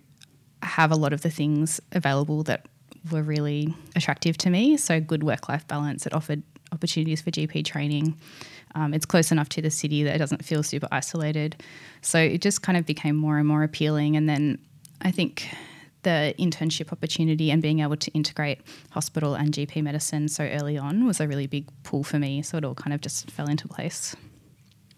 have 0.63 0.91
a 0.91 0.97
lot 0.97 1.13
of 1.13 1.23
the 1.23 1.31
things 1.31 1.81
available 1.93 2.43
that 2.45 2.67
were 3.11 3.23
really 3.23 3.75
attractive 3.97 4.37
to 4.39 4.51
me. 4.51 4.77
So, 4.77 5.01
good 5.01 5.23
work 5.23 5.49
life 5.49 5.67
balance. 5.67 6.07
It 6.07 6.13
offered 6.13 6.43
opportunities 6.73 7.21
for 7.21 7.31
GP 7.31 7.65
training. 7.65 8.19
Um, 8.75 8.95
it's 8.95 9.05
close 9.05 9.33
enough 9.33 9.49
to 9.51 9.63
the 9.63 9.71
city 9.71 10.03
that 10.05 10.15
it 10.15 10.19
doesn't 10.19 10.45
feel 10.45 10.63
super 10.63 10.89
isolated. 10.93 11.63
So, 12.01 12.19
it 12.19 12.41
just 12.41 12.63
kind 12.63 12.79
of 12.79 12.87
became 12.87 13.17
more 13.17 13.39
and 13.39 13.49
more 13.49 13.63
appealing. 13.63 14.17
And 14.17 14.29
then 14.29 14.59
I 15.01 15.11
think 15.11 15.49
the 16.03 16.35
internship 16.39 16.93
opportunity 16.93 17.51
and 17.51 17.63
being 17.63 17.81
able 17.81 17.97
to 17.97 18.11
integrate 18.13 18.61
hospital 18.91 19.35
and 19.35 19.53
GP 19.53 19.83
medicine 19.83 20.29
so 20.29 20.45
early 20.45 20.77
on 20.77 21.07
was 21.07 21.21
a 21.21 21.29
really 21.29 21.47
big 21.47 21.69
pull 21.85 22.05
for 22.05 22.19
me. 22.19 22.43
So, 22.43 22.59
it 22.59 22.65
all 22.65 22.75
kind 22.75 22.95
of 22.95 23.01
just 23.01 23.31
fell 23.31 23.49
into 23.49 23.67
place. 23.69 24.15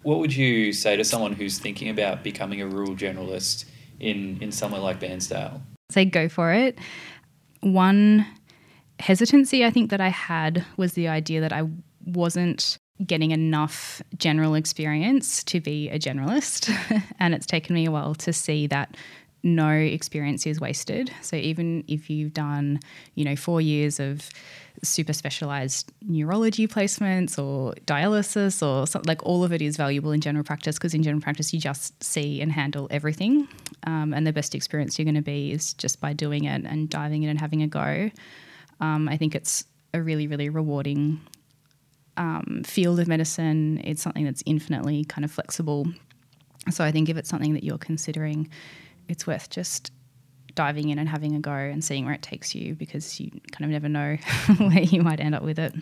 What 0.03 0.19
would 0.19 0.37
you 0.37 0.75
say 0.75 0.97
to 0.97 1.05
someone 1.05 1.33
who's 1.33 1.59
thinking 1.59 1.89
about 1.89 2.23
becoming 2.23 2.61
a 2.61 2.67
rural 2.67 2.95
generalist 2.95 3.65
in, 4.01 4.37
in 4.43 4.53
somewhere 4.53 4.83
like 4.83 5.01
Bairnsdale? 5.01 5.63
Say 5.91 6.05
go 6.05 6.29
for 6.29 6.53
it 6.53 6.79
one 7.65 8.27
hesitancy 9.01 9.65
I 9.65 9.71
think 9.71 9.91
that 9.91 10.01
I 10.01 10.09
had 10.09 10.65
was 10.77 10.93
the 10.93 11.09
idea 11.09 11.41
that 11.41 11.53
I 11.53 11.65
wasn't 12.05 12.79
getting 13.05 13.33
enough 13.33 14.01
general 14.17 14.55
experience 14.55 15.43
to 15.45 15.61
be 15.61 15.89
a 15.91 15.99
generalist. 15.99 16.73
and 17.19 17.35
it's 17.35 17.47
taken 17.47 17.75
me 17.75 17.87
a 17.87 17.91
while 17.91 18.15
to 18.15 18.33
see 18.33 18.67
that 18.69 18.97
no 19.43 19.69
experience 19.69 20.47
is 20.47 20.61
wasted. 20.61 21.13
So 21.21 21.37
even 21.37 21.85
if 21.87 22.09
you've 22.09 22.33
done, 22.33 22.81
you 23.15 23.25
know, 23.25 23.37
four 23.37 23.61
years 23.61 24.01
of 24.01 24.31
super 24.83 25.13
specialized 25.13 25.93
neurology 26.03 26.67
placements 26.67 27.39
or 27.39 27.75
dialysis 27.87 28.67
or 28.67 28.87
something, 28.87 29.09
like 29.09 29.25
all 29.25 29.45
of 29.45 29.53
it 29.53 29.63
is 29.63 29.77
valuable 29.77 30.13
in 30.13 30.21
general 30.21 30.45
practice 30.45 30.77
because 30.77 30.95
in 30.95 31.03
general 31.03 31.21
practice 31.21 31.53
you 31.53 31.61
just 31.61 32.03
see 32.03 32.41
and 32.41 32.53
handle 32.53 32.87
everything. 32.91 33.49
Um, 33.87 34.13
and 34.13 34.27
the 34.27 34.33
best 34.33 34.55
experience 34.55 34.99
you're 34.99 35.05
going 35.05 35.15
to 35.15 35.23
be 35.23 35.53
is 35.53 35.75
just 35.75 36.01
by 36.01 36.13
doing 36.13 36.45
it 36.45 36.65
and 36.65 36.89
diving 36.91 37.23
in 37.23 37.31
and 37.31 37.41
having 37.41 37.63
a 37.63 37.69
go. 37.69 38.11
Um, 38.81 39.09
I 39.09 39.17
think 39.17 39.35
it's 39.35 39.65
a 39.93 40.03
really, 40.03 40.27
really 40.27 40.49
rewarding 40.49 41.21
um, 42.17 42.63
field 42.65 43.01
of 43.01 43.09
medicine. 43.09 43.81
It's 43.85 44.03
something 44.03 44.25
that's 44.25 44.43
infinitely 44.47 45.05
kind 45.05 45.25
of 45.25 45.31
flexible. 45.31 45.87
So 46.71 46.85
I 46.85 46.91
think 46.91 47.09
if 47.09 47.17
it's 47.17 47.29
something 47.29 47.55
that 47.55 47.65
you're 47.65 47.79
considering, 47.79 48.49
it's 49.09 49.27
worth 49.27 49.51
just 49.51 49.93
diving 50.55 50.91
in 50.91 50.99
and 50.99 51.09
having 51.09 51.35
a 51.35 51.41
go 51.41 51.53
and 51.53 51.85
seeing 51.85 52.05
where 52.05 52.15
it 52.15 52.23
takes 52.23 52.55
you 52.55 52.75
because 52.75 53.21
you 53.21 53.31
kind 53.53 53.65
of 53.65 53.71
never 53.71 53.89
know 53.89 54.17
where 54.59 54.83
you 54.83 55.03
might 55.03 55.21
end 55.21 55.35
up 55.35 55.43
with 55.43 55.59
it. 55.59 55.75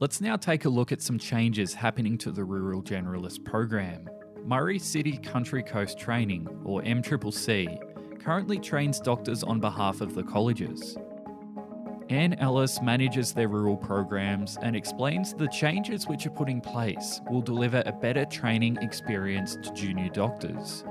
Let's 0.00 0.20
now 0.20 0.36
take 0.36 0.64
a 0.64 0.68
look 0.68 0.90
at 0.90 1.00
some 1.00 1.18
changes 1.18 1.74
happening 1.74 2.18
to 2.18 2.32
the 2.32 2.42
Rural 2.42 2.82
Generalist 2.82 3.44
program. 3.44 4.10
Murray 4.44 4.78
City 4.78 5.16
Country 5.18 5.62
Coast 5.62 5.96
Training, 5.96 6.48
or 6.64 6.82
MCCC, 6.82 8.20
currently 8.20 8.58
trains 8.58 8.98
doctors 8.98 9.44
on 9.44 9.60
behalf 9.60 10.00
of 10.00 10.14
the 10.14 10.24
colleges. 10.24 10.96
Anne 12.08 12.34
Ellis 12.34 12.82
manages 12.82 13.32
their 13.32 13.48
rural 13.48 13.76
programs 13.76 14.58
and 14.60 14.74
explains 14.76 15.34
the 15.34 15.48
changes 15.48 16.06
which 16.06 16.26
are 16.26 16.30
put 16.30 16.48
in 16.48 16.60
place 16.60 17.20
will 17.30 17.40
deliver 17.40 17.82
a 17.86 17.92
better 17.92 18.24
training 18.24 18.76
experience 18.82 19.56
to 19.62 19.72
junior 19.72 20.08
doctors. 20.08 20.84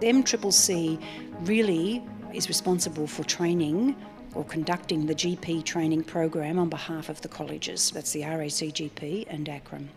MCCC 0.00 1.02
really 1.42 2.02
is 2.32 2.48
responsible 2.48 3.06
for 3.06 3.24
training 3.24 3.96
or 4.34 4.44
conducting 4.44 5.06
the 5.06 5.14
GP 5.14 5.64
training 5.64 6.04
program 6.04 6.58
on 6.58 6.68
behalf 6.68 7.08
of 7.08 7.20
the 7.20 7.28
colleges. 7.28 7.90
That's 7.90 8.12
the 8.12 8.22
RACGP 8.22 9.26
and 9.28 9.46
ACRRM. 9.46 9.88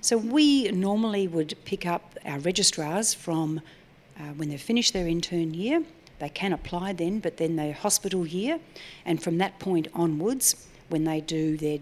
So 0.00 0.18
we 0.18 0.70
normally 0.72 1.28
would 1.28 1.54
pick 1.64 1.86
up 1.86 2.18
our 2.24 2.38
registrars 2.40 3.14
from 3.14 3.60
uh, 4.18 4.22
when 4.36 4.48
they've 4.48 4.60
finished 4.60 4.92
their 4.92 5.06
intern 5.06 5.54
year. 5.54 5.84
They 6.18 6.30
can 6.30 6.52
apply 6.52 6.94
then, 6.94 7.20
but 7.20 7.36
then 7.36 7.56
their 7.56 7.74
hospital 7.74 8.26
year, 8.26 8.58
and 9.04 9.22
from 9.22 9.38
that 9.38 9.58
point 9.58 9.88
onwards, 9.94 10.66
when 10.88 11.04
they 11.04 11.20
do 11.20 11.56
their 11.56 11.78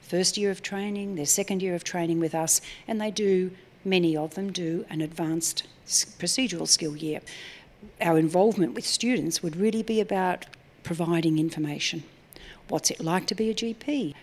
first 0.00 0.36
year 0.36 0.50
of 0.50 0.62
training, 0.62 1.14
their 1.14 1.26
second 1.26 1.62
year 1.62 1.74
of 1.74 1.84
training 1.84 2.20
with 2.20 2.34
us, 2.34 2.60
and 2.86 3.00
they 3.00 3.10
do, 3.10 3.50
many 3.84 4.16
of 4.16 4.34
them 4.34 4.52
do 4.52 4.84
an 4.90 5.00
advanced 5.00 5.66
procedural 5.86 6.68
skill 6.68 6.96
year. 6.96 7.20
our 8.00 8.18
involvement 8.18 8.74
with 8.74 8.86
students 8.86 9.42
would 9.42 9.56
really 9.56 9.82
be 9.82 10.00
about 10.00 10.46
providing 10.82 11.38
information. 11.38 12.02
What's 12.68 12.90
it 12.90 13.00
like 13.00 13.26
to 13.26 13.34
be 13.34 13.50
a 13.50 13.54
GP? 13.54 14.14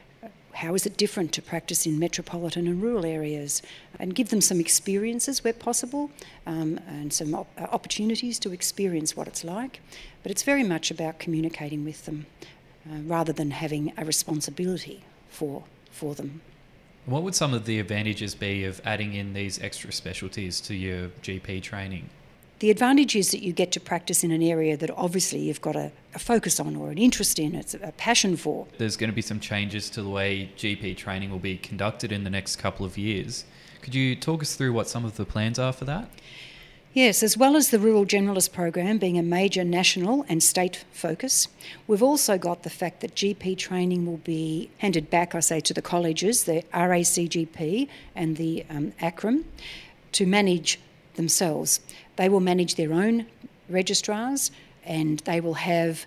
How 0.54 0.74
is 0.74 0.86
it 0.86 0.96
different 0.96 1.34
to 1.34 1.42
practice 1.42 1.86
in 1.86 2.00
metropolitan 2.00 2.68
and 2.68 2.82
rural 2.82 3.06
areas? 3.06 3.62
And 4.00 4.16
give 4.16 4.30
them 4.30 4.40
some 4.40 4.60
experiences 4.60 5.44
where 5.44 5.54
possible 5.54 6.12
um, 6.46 6.80
and 6.88 7.12
some 7.12 7.36
op- 7.36 7.50
uh, 7.58 7.64
opportunities 7.64 8.40
to 8.40 8.54
experience 8.54 9.18
what 9.18 9.28
it's 9.28 9.44
like. 9.44 9.82
But 10.24 10.32
it's 10.32 10.44
very 10.44 10.64
much 10.64 10.92
about 10.92 11.20
communicating 11.20 11.84
with 11.84 12.06
them 12.06 12.26
uh, 12.90 13.00
rather 13.06 13.34
than 13.34 13.52
having 13.52 13.92
a 13.98 14.06
responsibility 14.06 15.04
for, 15.30 15.64
for 15.92 16.16
them. 16.16 16.42
What 17.06 17.22
would 17.22 17.36
some 17.36 17.54
of 17.54 17.66
the 17.66 17.80
advantages 17.80 18.34
be 18.34 18.66
of 18.66 18.82
adding 18.84 19.14
in 19.14 19.34
these 19.34 19.62
extra 19.62 19.92
specialties 19.92 20.60
to 20.62 20.74
your 20.74 21.10
GP 21.22 21.62
training? 21.62 22.10
The 22.60 22.72
advantage 22.72 23.16
is 23.16 23.30
that 23.32 23.44
you 23.44 23.54
get 23.54 23.72
to 23.74 23.80
practice 23.80 24.24
in 24.24 24.32
an 24.32 24.42
area 24.42 24.76
that 24.78 24.90
obviously 24.90 25.40
you've 25.40 25.62
got 25.62 25.76
a, 25.76 25.92
a, 26.16 26.20
focus 26.20 26.60
on 26.60 26.76
or 26.76 26.90
an 26.90 26.98
interest 26.98 27.38
in, 27.38 27.54
it's 27.54 27.76
a 27.76 27.94
passion 27.98 28.38
for. 28.38 28.66
There's 28.78 28.98
going 28.98 29.10
to 29.10 29.16
be 29.16 29.22
some 29.22 29.40
changes 29.40 29.90
to 29.92 30.02
the 30.02 30.10
way 30.10 30.50
GP 30.58 30.98
training 30.98 31.30
will 31.30 31.38
be 31.38 31.58
conducted 31.58 32.12
in 32.12 32.24
the 32.24 32.30
next 32.30 32.56
couple 32.56 32.86
of 32.86 32.98
years. 32.98 33.44
Could 33.82 33.94
you 33.94 34.16
talk 34.16 34.42
us 34.42 34.56
through 34.56 34.74
what 34.74 34.88
some 34.88 35.06
of 35.06 35.16
the 35.18 35.26
plans 35.26 35.60
are 35.60 35.74
for 35.74 35.86
that? 35.86 36.10
Yes, 36.96 37.24
as 37.24 37.36
well 37.36 37.58
as 37.58 37.72
the 37.72 37.78
Rural 37.78 38.06
Generalist 38.06 38.54
Program 38.54 39.00
being 39.00 39.18
a 39.18 39.22
major 39.22 39.66
national 39.66 40.24
and 40.30 40.42
state 40.42 40.86
focus, 40.94 41.50
we've 41.88 42.02
also 42.02 42.38
got 42.38 42.64
the 42.64 42.70
fact 42.70 43.02
that 43.02 43.16
GP 43.16 43.58
training 43.58 44.06
will 44.06 44.22
be 44.24 44.70
handed 44.78 45.10
back, 45.10 45.36
I 45.36 45.42
say, 45.42 45.60
to 45.60 45.74
the 45.74 45.82
colleges, 45.82 46.46
the 46.46 46.64
RACGP 46.74 47.90
and 48.16 48.38
the 48.38 48.66
um, 48.70 48.94
ACRRM, 49.02 49.44
to 50.14 50.26
manage 50.26 50.80
themselves. 51.16 51.82
They 52.16 52.30
will 52.30 52.40
manage 52.40 52.76
their 52.76 52.94
own 52.94 53.26
registrars 53.68 54.50
and 54.86 55.20
they 55.26 55.42
will 55.42 55.56
have 55.56 56.06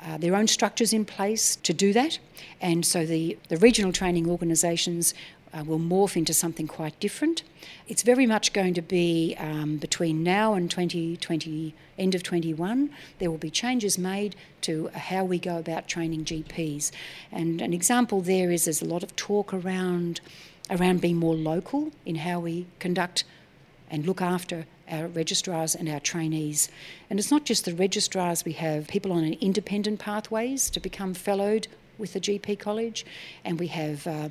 uh, 0.00 0.16
their 0.16 0.36
own 0.36 0.46
structures 0.46 0.92
in 0.92 1.04
place 1.04 1.56
to 1.56 1.74
do 1.74 1.92
that. 1.92 2.20
And 2.60 2.86
so 2.86 3.04
the, 3.04 3.36
the 3.48 3.56
regional 3.56 3.90
training 3.92 4.30
organisations 4.30 5.12
uh, 5.52 5.64
will 5.64 5.78
morph 5.78 6.16
into 6.16 6.32
something 6.32 6.66
quite 6.66 6.98
different. 7.00 7.42
It's 7.88 8.02
very 8.02 8.26
much 8.26 8.52
going 8.52 8.74
to 8.74 8.82
be 8.82 9.36
um, 9.38 9.76
between 9.76 10.22
now 10.22 10.54
and 10.54 10.70
2020, 10.70 11.74
end 11.98 12.14
of 12.14 12.22
21, 12.22 12.90
there 13.18 13.30
will 13.30 13.38
be 13.38 13.50
changes 13.50 13.98
made 13.98 14.36
to 14.62 14.88
how 14.94 15.24
we 15.24 15.38
go 15.38 15.58
about 15.58 15.88
training 15.88 16.24
GPs. 16.24 16.90
And 17.32 17.60
an 17.60 17.72
example 17.72 18.20
there 18.20 18.50
is 18.50 18.64
there's 18.64 18.82
a 18.82 18.86
lot 18.86 19.02
of 19.02 19.14
talk 19.16 19.52
around, 19.52 20.20
around 20.70 21.00
being 21.00 21.16
more 21.16 21.34
local 21.34 21.92
in 22.06 22.16
how 22.16 22.40
we 22.40 22.66
conduct 22.78 23.24
and 23.90 24.06
look 24.06 24.22
after 24.22 24.66
our 24.90 25.08
registrars 25.08 25.74
and 25.74 25.88
our 25.88 26.00
trainees. 26.00 26.68
And 27.08 27.18
it's 27.18 27.30
not 27.30 27.44
just 27.44 27.64
the 27.64 27.74
registrars, 27.74 28.44
we 28.44 28.52
have 28.52 28.88
people 28.88 29.12
on 29.12 29.24
independent 29.24 30.00
pathways 30.00 30.70
to 30.70 30.80
become 30.80 31.14
fellowed 31.14 31.68
with 31.98 32.12
the 32.14 32.20
GP 32.20 32.58
college, 32.58 33.04
and 33.44 33.60
we 33.60 33.68
have 33.68 34.06
uh, 34.06 34.30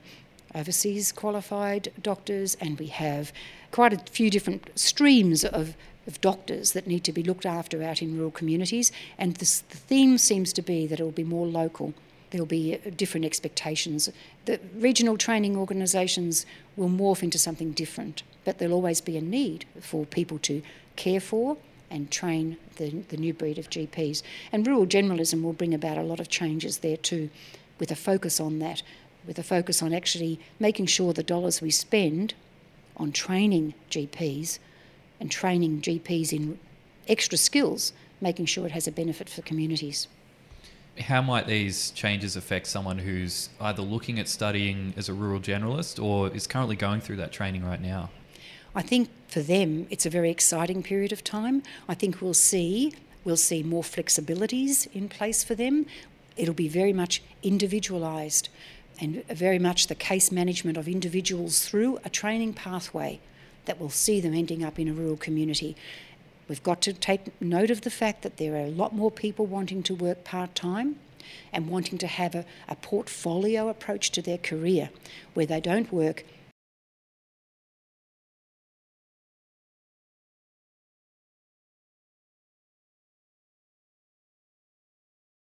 overseas 0.55 1.11
qualified 1.11 1.91
doctors, 2.01 2.55
and 2.55 2.79
we 2.79 2.87
have 2.87 3.31
quite 3.71 3.93
a 3.93 4.11
few 4.11 4.29
different 4.29 4.69
streams 4.75 5.43
of, 5.43 5.75
of 6.07 6.19
doctors 6.21 6.73
that 6.73 6.87
need 6.87 7.03
to 7.03 7.13
be 7.13 7.23
looked 7.23 7.45
after 7.45 7.83
out 7.83 8.01
in 8.01 8.15
rural 8.15 8.31
communities. 8.31 8.91
And 9.17 9.35
this, 9.35 9.61
the 9.61 9.77
theme 9.77 10.17
seems 10.17 10.53
to 10.53 10.61
be 10.61 10.87
that 10.87 10.99
it 10.99 11.03
will 11.03 11.11
be 11.11 11.23
more 11.23 11.47
local 11.47 11.93
there'll 12.31 12.45
be 12.45 12.75
uh, 12.75 12.89
different 12.95 13.25
expectations. 13.25 14.09
The 14.45 14.59
regional 14.75 15.17
training 15.17 15.57
organisations 15.57 16.45
will 16.75 16.89
morph 16.89 17.23
into 17.23 17.37
something 17.37 17.71
different, 17.71 18.23
but 18.45 18.57
there'll 18.57 18.75
always 18.75 19.01
be 19.01 19.17
a 19.17 19.21
need 19.21 19.65
for 19.79 20.05
people 20.05 20.39
to 20.39 20.61
care 20.95 21.19
for 21.19 21.57
and 21.89 22.11
train 22.11 22.57
the, 22.75 22.89
the 23.09 23.17
new 23.17 23.33
breed 23.33 23.57
of 23.57 23.69
GPs. 23.69 24.21
And 24.51 24.65
rural 24.65 24.85
generalism 24.85 25.41
will 25.41 25.53
bring 25.53 25.73
about 25.73 25.97
a 25.97 26.03
lot 26.03 26.19
of 26.19 26.29
changes 26.29 26.79
there 26.79 26.97
too, 26.97 27.29
with 27.79 27.91
a 27.91 27.95
focus 27.95 28.39
on 28.39 28.59
that, 28.59 28.83
with 29.25 29.37
a 29.39 29.43
focus 29.43 29.81
on 29.81 29.93
actually 29.93 30.39
making 30.59 30.85
sure 30.87 31.13
the 31.13 31.23
dollars 31.23 31.61
we 31.61 31.71
spend 31.71 32.33
on 32.97 33.11
training 33.11 33.73
GPs 33.89 34.59
and 35.19 35.29
training 35.29 35.81
GPs 35.81 36.33
in 36.33 36.59
extra 37.07 37.37
skills, 37.37 37.93
making 38.21 38.45
sure 38.45 38.65
it 38.65 38.71
has 38.71 38.87
a 38.87 38.91
benefit 38.91 39.29
for 39.29 39.41
communities 39.41 40.07
how 41.01 41.21
might 41.21 41.47
these 41.47 41.91
changes 41.91 42.35
affect 42.35 42.67
someone 42.67 42.97
who's 42.97 43.49
either 43.61 43.81
looking 43.81 44.19
at 44.19 44.27
studying 44.27 44.93
as 44.97 45.09
a 45.09 45.13
rural 45.13 45.39
generalist 45.39 46.01
or 46.03 46.29
is 46.29 46.47
currently 46.47 46.75
going 46.75 47.01
through 47.01 47.15
that 47.17 47.31
training 47.31 47.63
right 47.65 47.81
now? 47.81 48.09
I 48.75 48.81
think 48.81 49.09
for 49.27 49.41
them 49.41 49.87
it's 49.89 50.05
a 50.05 50.09
very 50.09 50.29
exciting 50.29 50.83
period 50.83 51.11
of 51.11 51.23
time. 51.23 51.63
I 51.87 51.95
think 51.95 52.21
we'll 52.21 52.33
see 52.33 52.93
we'll 53.23 53.37
see 53.37 53.63
more 53.63 53.83
flexibilities 53.83 54.87
in 54.93 55.09
place 55.09 55.43
for 55.43 55.55
them. 55.55 55.85
It'll 56.37 56.53
be 56.53 56.69
very 56.69 56.93
much 56.93 57.21
individualised 57.43 58.49
and 58.99 59.25
very 59.27 59.59
much 59.59 59.87
the 59.87 59.95
case 59.95 60.31
management 60.31 60.77
of 60.77 60.87
individuals 60.87 61.65
through 61.65 61.99
a 62.03 62.09
training 62.09 62.53
pathway 62.53 63.19
that 63.65 63.79
will 63.79 63.89
see 63.89 64.19
them 64.19 64.33
ending 64.33 64.63
up 64.63 64.79
in 64.79 64.87
a 64.87 64.93
rural 64.93 65.17
community. 65.17 65.75
We've 66.47 66.63
got 66.63 66.81
to 66.81 66.93
take 66.93 67.39
note 67.41 67.69
of 67.69 67.81
the 67.81 67.91
fact 67.91 68.23
that 68.23 68.37
there 68.37 68.55
are 68.55 68.65
a 68.65 68.71
lot 68.71 68.93
more 68.93 69.11
people 69.11 69.45
wanting 69.45 69.83
to 69.83 69.95
work 69.95 70.23
part 70.23 70.55
time 70.55 70.95
and 71.53 71.67
wanting 71.67 71.97
to 71.99 72.07
have 72.07 72.33
a, 72.33 72.45
a 72.67 72.75
portfolio 72.75 73.69
approach 73.69 74.09
to 74.11 74.21
their 74.21 74.37
career 74.37 74.89
where 75.33 75.45
they 75.45 75.61
don't 75.61 75.93
work 75.93 76.25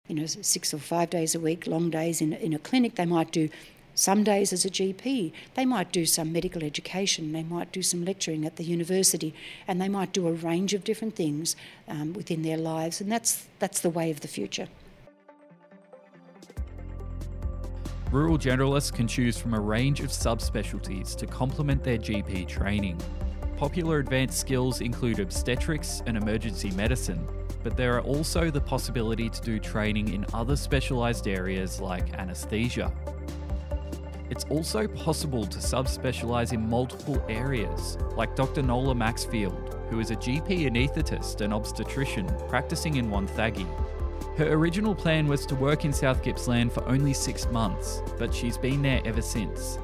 you 0.07 0.15
know, 0.15 0.25
six 0.25 0.73
or 0.73 0.77
five 0.77 1.09
days 1.09 1.35
a 1.35 1.39
week, 1.39 1.67
long 1.67 1.89
days 1.89 2.21
in, 2.21 2.33
in 2.33 2.53
a 2.53 2.59
clinic. 2.59 2.95
They 2.95 3.05
might 3.05 3.31
do 3.31 3.49
some 3.95 4.23
days 4.23 4.53
as 4.53 4.65
a 4.65 4.69
GP. 4.69 5.31
They 5.55 5.65
might 5.65 5.91
do 5.91 6.05
some 6.05 6.31
medical 6.31 6.63
education, 6.63 7.31
they 7.31 7.43
might 7.43 7.71
do 7.71 7.81
some 7.81 8.05
lecturing 8.05 8.45
at 8.45 8.57
the 8.57 8.63
university, 8.63 9.33
and 9.67 9.81
they 9.81 9.89
might 9.89 10.13
do 10.13 10.27
a 10.27 10.33
range 10.33 10.73
of 10.73 10.83
different 10.83 11.15
things 11.15 11.55
um, 11.87 12.13
within 12.13 12.41
their 12.41 12.57
lives, 12.57 13.01
and 13.01 13.11
that's, 13.11 13.47
that's 13.59 13.79
the 13.79 13.89
way 13.89 14.11
of 14.11 14.19
the 14.19 14.27
future. 14.27 14.67
Rural 18.11 18.37
generalists 18.37 18.93
can 18.93 19.07
choose 19.07 19.37
from 19.37 19.53
a 19.53 19.59
range 19.59 19.99
of 19.99 20.07
subspecialties 20.07 21.15
to 21.17 21.25
complement 21.25 21.83
their 21.83 21.97
GP 21.97 22.47
training. 22.47 23.01
Popular 23.57 23.99
advanced 23.99 24.39
skills 24.39 24.81
include 24.81 25.19
obstetrics 25.19 26.01
and 26.05 26.15
emergency 26.17 26.71
medicine, 26.71 27.25
but 27.65 27.75
there 27.75 27.95
are 27.95 28.01
also 28.01 28.51
the 28.51 28.61
possibility 28.61 29.27
to 29.27 29.41
do 29.41 29.57
training 29.57 30.13
in 30.13 30.23
other 30.35 30.55
specialised 30.55 31.27
areas 31.27 31.81
like 31.81 32.13
anaesthesia. 32.13 32.93
It's 34.29 34.45
also 34.51 34.87
possible 34.87 35.47
to 35.47 35.57
subspecialise 35.57 36.53
in 36.53 36.69
multiple 36.69 37.25
areas, 37.27 37.97
like 38.15 38.35
Dr. 38.35 38.61
Nola 38.61 38.93
Maxfield, 38.93 39.79
who 39.89 39.99
is 39.99 40.11
a 40.11 40.15
GP 40.15 40.69
anaesthetist 40.69 41.41
and 41.41 41.51
obstetrician 41.51 42.27
practicing 42.47 42.97
in 42.97 43.09
Wonthaggi. 43.09 43.67
Her 44.37 44.53
original 44.53 44.93
plan 44.93 45.27
was 45.27 45.47
to 45.47 45.55
work 45.55 45.85
in 45.85 45.91
South 45.91 46.21
Gippsland 46.21 46.71
for 46.71 46.87
only 46.87 47.13
six 47.13 47.47
months, 47.47 48.03
but 48.19 48.31
she's 48.31 48.59
been 48.59 48.83
there 48.83 49.01
ever 49.05 49.23
since. 49.23 49.79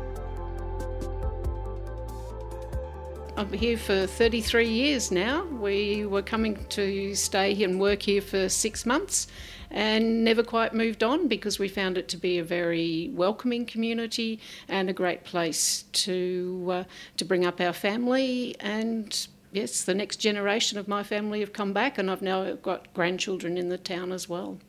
I'm 3.42 3.52
here 3.54 3.76
for 3.76 4.06
33 4.06 4.70
years 4.70 5.10
now. 5.10 5.44
We 5.46 6.06
were 6.06 6.22
coming 6.22 6.64
to 6.70 7.16
stay 7.16 7.64
and 7.64 7.80
work 7.80 8.04
here 8.04 8.22
for 8.22 8.48
six 8.50 8.86
months, 8.86 9.26
and 9.72 10.24
never 10.24 10.44
quite 10.44 10.76
moved 10.76 11.02
on 11.02 11.28
because 11.28 11.58
we 11.58 11.68
found 11.68 11.98
it 11.98 12.08
to 12.10 12.18
be 12.18 12.38
a 12.38 12.44
very 12.44 13.10
welcoming 13.16 13.66
community 13.66 14.40
and 14.68 14.92
a 14.92 14.94
great 14.94 15.24
place 15.24 15.86
to 15.94 16.68
uh, 16.70 16.84
to 17.18 17.26
bring 17.26 17.44
up 17.44 17.60
our 17.60 17.74
family. 17.74 18.56
And 18.60 19.28
yes 19.52 19.86
the 19.86 19.96
next 19.96 20.18
generation 20.18 20.78
of 20.78 20.88
my 20.88 21.02
family 21.02 21.40
have 21.40 21.52
come 21.52 21.74
back 21.74 21.98
and 21.98 22.12
I've 22.12 22.22
now 22.22 22.54
got 22.54 22.94
grandchildren 22.94 23.58
in 23.58 23.70
the 23.70 23.80
town 23.80 24.12
as 24.12 24.30
well. 24.30 24.60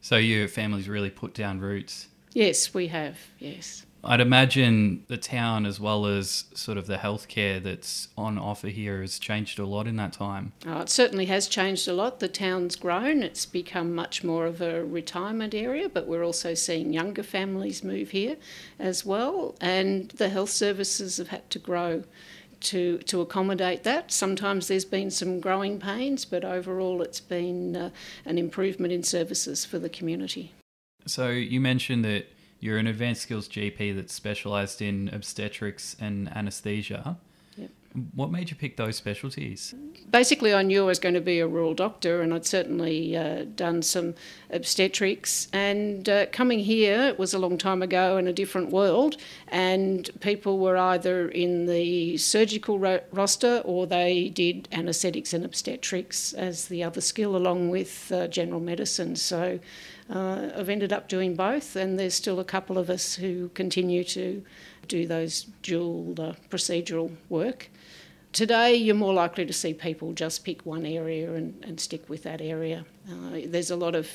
So 0.00 0.16
your 0.16 0.48
family's 0.48 0.88
really 0.88 1.10
put 1.10 1.34
down 1.34 1.60
roots? 1.60 2.08
Yes 2.32 2.74
we 2.74 2.88
have 2.88 3.16
yes 3.38 3.86
I'd 4.04 4.20
imagine 4.20 5.04
the 5.08 5.16
town, 5.16 5.66
as 5.66 5.80
well 5.80 6.06
as 6.06 6.44
sort 6.54 6.78
of 6.78 6.86
the 6.86 6.96
healthcare 6.96 7.62
that's 7.62 8.08
on 8.16 8.38
offer 8.38 8.68
here, 8.68 9.00
has 9.00 9.18
changed 9.18 9.58
a 9.58 9.66
lot 9.66 9.86
in 9.86 9.96
that 9.96 10.12
time. 10.12 10.52
Oh, 10.66 10.80
it 10.80 10.88
certainly 10.88 11.26
has 11.26 11.48
changed 11.48 11.88
a 11.88 11.92
lot. 11.92 12.20
The 12.20 12.28
town's 12.28 12.76
grown, 12.76 13.22
it's 13.22 13.44
become 13.44 13.94
much 13.94 14.22
more 14.22 14.46
of 14.46 14.60
a 14.60 14.84
retirement 14.84 15.54
area, 15.54 15.88
but 15.88 16.06
we're 16.06 16.24
also 16.24 16.54
seeing 16.54 16.92
younger 16.92 17.22
families 17.22 17.82
move 17.82 18.10
here 18.10 18.36
as 18.78 19.04
well, 19.04 19.56
and 19.60 20.10
the 20.10 20.28
health 20.28 20.50
services 20.50 21.16
have 21.16 21.28
had 21.28 21.50
to 21.50 21.58
grow. 21.58 22.04
To, 22.60 22.98
to 22.98 23.20
accommodate 23.20 23.84
that. 23.84 24.10
Sometimes 24.10 24.66
there's 24.66 24.84
been 24.84 25.12
some 25.12 25.38
growing 25.38 25.78
pains, 25.78 26.24
but 26.24 26.44
overall 26.44 27.02
it's 27.02 27.20
been 27.20 27.76
uh, 27.76 27.90
an 28.24 28.36
improvement 28.36 28.92
in 28.92 29.04
services 29.04 29.64
for 29.64 29.78
the 29.78 29.88
community. 29.88 30.52
So, 31.06 31.28
you 31.28 31.60
mentioned 31.60 32.04
that 32.04 32.26
you're 32.60 32.78
an 32.78 32.86
advanced 32.86 33.22
skills 33.22 33.48
GP 33.48 33.94
that's 33.94 34.12
specialised 34.12 34.82
in 34.82 35.10
obstetrics 35.12 35.96
and 36.00 36.28
anaesthesia. 36.36 37.16
Yep. 37.56 37.70
What 38.14 38.30
made 38.30 38.50
you 38.50 38.56
pick 38.56 38.76
those 38.76 38.96
specialties? 38.96 39.74
Basically, 40.10 40.52
I 40.52 40.62
knew 40.62 40.82
I 40.82 40.86
was 40.86 40.98
going 40.98 41.14
to 41.14 41.20
be 41.20 41.40
a 41.40 41.46
rural 41.46 41.74
doctor, 41.74 42.20
and 42.20 42.34
I'd 42.34 42.46
certainly 42.46 43.16
uh, 43.16 43.44
done 43.54 43.82
some 43.82 44.14
obstetrics. 44.50 45.48
And 45.52 46.08
uh, 46.08 46.26
coming 46.26 46.60
here, 46.60 47.00
it 47.02 47.18
was 47.18 47.32
a 47.32 47.38
long 47.38 47.58
time 47.58 47.82
ago 47.82 48.16
in 48.16 48.26
a 48.26 48.32
different 48.32 48.70
world, 48.70 49.16
and 49.48 50.10
people 50.20 50.58
were 50.58 50.76
either 50.76 51.28
in 51.28 51.66
the 51.66 52.16
surgical 52.16 52.78
ro- 52.78 53.00
roster 53.12 53.62
or 53.64 53.86
they 53.86 54.28
did 54.28 54.68
anaesthetics 54.72 55.32
and 55.32 55.44
obstetrics 55.44 56.32
as 56.34 56.68
the 56.68 56.82
other 56.82 57.00
skill, 57.00 57.36
along 57.36 57.70
with 57.70 58.12
uh, 58.12 58.26
general 58.28 58.60
medicine. 58.60 59.16
So 59.16 59.58
uh, 60.10 60.50
I've 60.56 60.68
ended 60.68 60.92
up 60.92 61.08
doing 61.08 61.34
both, 61.34 61.76
and 61.76 61.98
there's 61.98 62.14
still 62.14 62.40
a 62.40 62.44
couple 62.44 62.78
of 62.78 62.88
us 62.88 63.14
who 63.14 63.50
continue 63.50 64.04
to 64.04 64.42
do 64.86 65.06
those 65.06 65.46
dual 65.62 66.14
uh, 66.18 66.32
procedural 66.48 67.14
work. 67.28 67.70
Today, 68.32 68.74
you're 68.74 68.94
more 68.94 69.14
likely 69.14 69.46
to 69.46 69.52
see 69.52 69.72
people 69.72 70.12
just 70.12 70.44
pick 70.44 70.64
one 70.66 70.84
area 70.84 71.32
and, 71.32 71.64
and 71.64 71.80
stick 71.80 72.08
with 72.08 72.22
that 72.24 72.40
area. 72.40 72.84
Uh, 73.10 73.40
there's 73.46 73.70
a 73.70 73.76
lot 73.76 73.94
of 73.94 74.08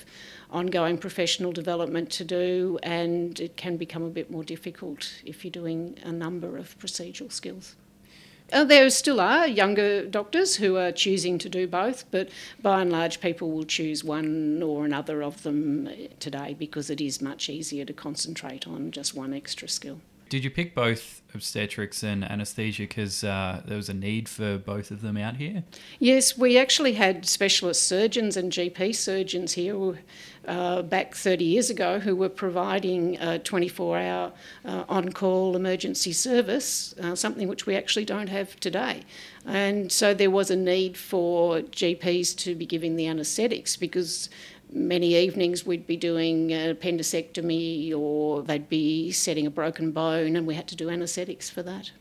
ongoing 0.51 0.97
professional 0.97 1.51
development 1.51 2.11
to 2.11 2.23
do, 2.23 2.77
and 2.83 3.39
it 3.39 3.57
can 3.57 3.75
become 3.75 4.03
a 4.03 4.09
bit 4.09 4.29
more 4.29 4.43
difficult 4.43 5.21
if 5.25 5.43
you're 5.43 5.51
doing 5.51 5.97
a 6.03 6.11
number 6.11 6.57
of 6.57 6.77
procedural 6.77 7.31
skills. 7.31 7.75
Uh, 8.53 8.63
there 8.63 8.87
still 8.91 9.19
are 9.19 9.47
younger 9.47 10.05
doctors 10.05 10.57
who 10.57 10.77
are 10.77 10.91
choosing 10.91 11.39
to 11.39 11.49
do 11.49 11.65
both, 11.67 12.05
but 12.11 12.29
by 12.61 12.83
and 12.83 12.91
large, 12.91 13.19
people 13.19 13.49
will 13.49 13.63
choose 13.63 14.03
one 14.03 14.61
or 14.61 14.85
another 14.85 15.23
of 15.23 15.41
them 15.41 15.89
today 16.19 16.55
because 16.57 16.91
it 16.91 17.01
is 17.01 17.19
much 17.19 17.49
easier 17.49 17.83
to 17.83 17.93
concentrate 17.93 18.67
on 18.67 18.91
just 18.91 19.15
one 19.15 19.33
extra 19.33 19.67
skill. 19.67 19.99
Did 20.33 20.43
you 20.43 20.49
pick 20.49 20.73
both 20.73 21.21
obstetrics 21.35 22.01
and 22.01 22.23
anaesthesia 22.23 22.83
because 22.83 23.23
uh, 23.23 23.61
there 23.67 23.77
was 23.77 23.87
a 23.87 23.93
need 23.93 24.27
for 24.27 24.57
both 24.57 24.89
of 24.89 25.03
them 25.03 25.15
out 25.15 25.35
here? 25.35 25.63
Yes, 25.99 26.35
we 26.35 26.57
actually 26.57 26.93
had 26.93 27.27
specialist 27.27 27.87
surgeons 27.87 28.35
and 28.35 28.51
GP 28.51 28.95
surgeons 28.95 29.53
here 29.53 29.99
uh, 30.47 30.81
back 30.81 31.13
30 31.13 31.45
years 31.45 31.69
ago 31.69 31.99
who 31.99 32.15
were 32.15 32.29
providing 32.29 33.15
a 33.19 33.37
24 33.37 33.97
hour 33.99 34.31
uh, 34.65 34.85
on 34.89 35.11
call 35.11 35.55
emergency 35.55 36.11
service, 36.11 36.95
uh, 36.99 37.13
something 37.13 37.47
which 37.47 37.67
we 37.67 37.75
actually 37.75 38.05
don't 38.05 38.29
have 38.29 38.59
today. 38.59 39.03
And 39.45 39.91
so 39.91 40.15
there 40.15 40.31
was 40.31 40.49
a 40.49 40.55
need 40.55 40.97
for 40.97 41.59
GPs 41.59 42.35
to 42.37 42.55
be 42.55 42.65
giving 42.65 42.95
the 42.95 43.07
anaesthetics 43.07 43.75
because 43.75 44.29
many 44.73 45.15
evenings 45.15 45.65
we'd 45.65 45.87
be 45.87 45.95
doing 45.95 46.51
an 46.51 46.75
appendicectomy 46.75 47.95
or 47.95 48.41
they'd 48.41 48.69
be 48.69 49.11
setting 49.11 49.45
a 49.45 49.51
broken 49.51 49.91
bone 49.91 50.35
and 50.35 50.47
we 50.47 50.55
had 50.55 50.67
to 50.67 50.75
do 50.75 50.89
anaesthetics 50.89 51.49
for 51.49 51.63
that. 51.63 51.91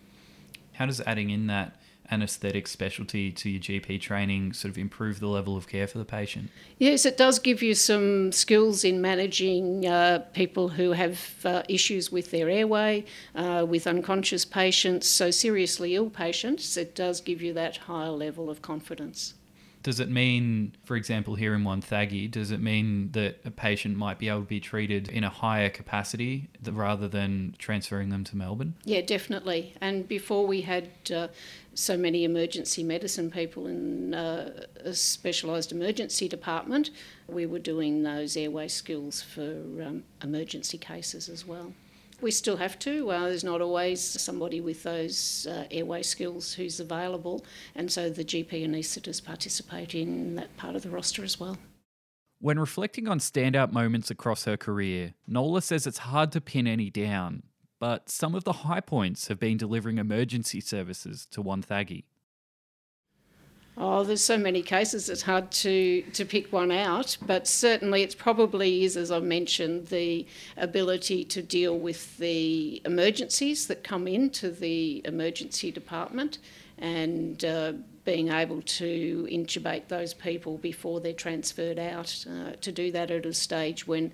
How 0.74 0.86
does 0.86 1.00
adding 1.02 1.30
in 1.30 1.46
that 1.48 1.76
anaesthetic 2.10 2.68
specialty 2.68 3.30
to 3.30 3.48
your 3.48 3.60
GP 3.60 4.00
training 4.00 4.52
sort 4.52 4.70
of 4.70 4.78
improve 4.78 5.18
the 5.18 5.26
level 5.26 5.56
of 5.56 5.66
care 5.66 5.86
for 5.86 5.98
the 5.98 6.04
patient? 6.04 6.50
Yes, 6.78 7.06
it 7.06 7.16
does 7.16 7.38
give 7.38 7.62
you 7.62 7.74
some 7.74 8.32
skills 8.32 8.84
in 8.84 9.00
managing 9.00 9.86
uh, 9.86 10.20
people 10.34 10.68
who 10.70 10.92
have 10.92 11.34
uh, 11.44 11.62
issues 11.68 12.12
with 12.12 12.30
their 12.30 12.48
airway, 12.48 13.04
uh, 13.34 13.64
with 13.68 13.86
unconscious 13.86 14.44
patients, 14.44 15.08
so 15.08 15.30
seriously 15.30 15.94
ill 15.94 16.10
patients. 16.10 16.76
It 16.76 16.94
does 16.94 17.20
give 17.20 17.40
you 17.40 17.54
that 17.54 17.78
higher 17.78 18.10
level 18.10 18.50
of 18.50 18.60
confidence. 18.62 19.34
Does 19.82 19.98
it 20.00 20.08
mean, 20.08 20.74
for 20.84 20.96
example, 20.96 21.34
here 21.34 21.54
in 21.54 21.64
Wonthaggi, 21.64 22.30
does 22.30 22.50
it 22.50 22.60
mean 22.60 23.10
that 23.12 23.40
a 23.44 23.50
patient 23.50 23.96
might 23.96 24.18
be 24.18 24.28
able 24.28 24.40
to 24.40 24.46
be 24.46 24.60
treated 24.60 25.08
in 25.08 25.24
a 25.24 25.28
higher 25.28 25.68
capacity 25.68 26.48
rather 26.70 27.08
than 27.08 27.54
transferring 27.58 28.10
them 28.10 28.22
to 28.24 28.36
Melbourne? 28.36 28.74
Yeah, 28.84 29.00
definitely. 29.00 29.74
And 29.80 30.06
before 30.06 30.46
we 30.46 30.60
had 30.60 30.90
uh, 31.12 31.28
so 31.74 31.96
many 31.96 32.24
emergency 32.24 32.84
medicine 32.84 33.30
people 33.30 33.66
in 33.66 34.14
uh, 34.14 34.66
a 34.84 34.94
specialised 34.94 35.72
emergency 35.72 36.28
department, 36.28 36.90
we 37.26 37.46
were 37.46 37.58
doing 37.58 38.02
those 38.02 38.36
airway 38.36 38.68
skills 38.68 39.20
for 39.20 39.42
um, 39.42 40.04
emergency 40.22 40.78
cases 40.78 41.28
as 41.28 41.46
well 41.46 41.72
we 42.22 42.30
still 42.30 42.56
have 42.56 42.78
to. 42.80 43.10
Uh, 43.10 43.28
there's 43.28 43.44
not 43.44 43.60
always 43.60 44.00
somebody 44.00 44.60
with 44.60 44.82
those 44.82 45.46
uh, 45.50 45.64
airway 45.70 46.02
skills 46.02 46.54
who's 46.54 46.80
available, 46.80 47.44
and 47.74 47.90
so 47.90 48.08
the 48.08 48.24
GP 48.24 48.66
anaesthetists 48.66 49.24
participate 49.24 49.94
in 49.94 50.36
that 50.36 50.56
part 50.56 50.76
of 50.76 50.82
the 50.82 50.90
roster 50.90 51.24
as 51.24 51.38
well. 51.38 51.58
When 52.40 52.58
reflecting 52.58 53.06
on 53.06 53.18
standout 53.18 53.72
moments 53.72 54.10
across 54.10 54.44
her 54.44 54.56
career, 54.56 55.14
Nola 55.26 55.62
says 55.62 55.86
it's 55.86 55.98
hard 55.98 56.32
to 56.32 56.40
pin 56.40 56.66
any 56.66 56.90
down, 56.90 57.44
but 57.78 58.08
some 58.08 58.34
of 58.34 58.44
the 58.44 58.52
high 58.52 58.80
points 58.80 59.28
have 59.28 59.38
been 59.38 59.56
delivering 59.56 59.98
emergency 59.98 60.60
services 60.60 61.26
to 61.30 61.42
Wonthaggi. 61.42 62.04
Oh, 63.78 64.04
there's 64.04 64.22
so 64.22 64.36
many 64.36 64.60
cases, 64.60 65.08
it's 65.08 65.22
hard 65.22 65.50
to, 65.50 66.02
to 66.12 66.26
pick 66.26 66.52
one 66.52 66.70
out, 66.70 67.16
but 67.26 67.48
certainly 67.48 68.02
it 68.02 68.18
probably 68.18 68.84
is, 68.84 68.98
as 68.98 69.10
I 69.10 69.20
mentioned, 69.20 69.86
the 69.86 70.26
ability 70.58 71.24
to 71.24 71.42
deal 71.42 71.78
with 71.78 72.18
the 72.18 72.82
emergencies 72.84 73.66
that 73.68 73.82
come 73.82 74.06
into 74.06 74.50
the 74.50 75.00
emergency 75.06 75.70
department 75.70 76.38
and 76.76 77.42
uh, 77.46 77.72
being 78.04 78.28
able 78.28 78.60
to 78.62 79.26
intubate 79.30 79.88
those 79.88 80.12
people 80.12 80.58
before 80.58 81.00
they're 81.00 81.14
transferred 81.14 81.78
out, 81.78 82.26
uh, 82.28 82.52
to 82.60 82.72
do 82.72 82.92
that 82.92 83.10
at 83.10 83.24
a 83.24 83.32
stage 83.32 83.86
when 83.86 84.12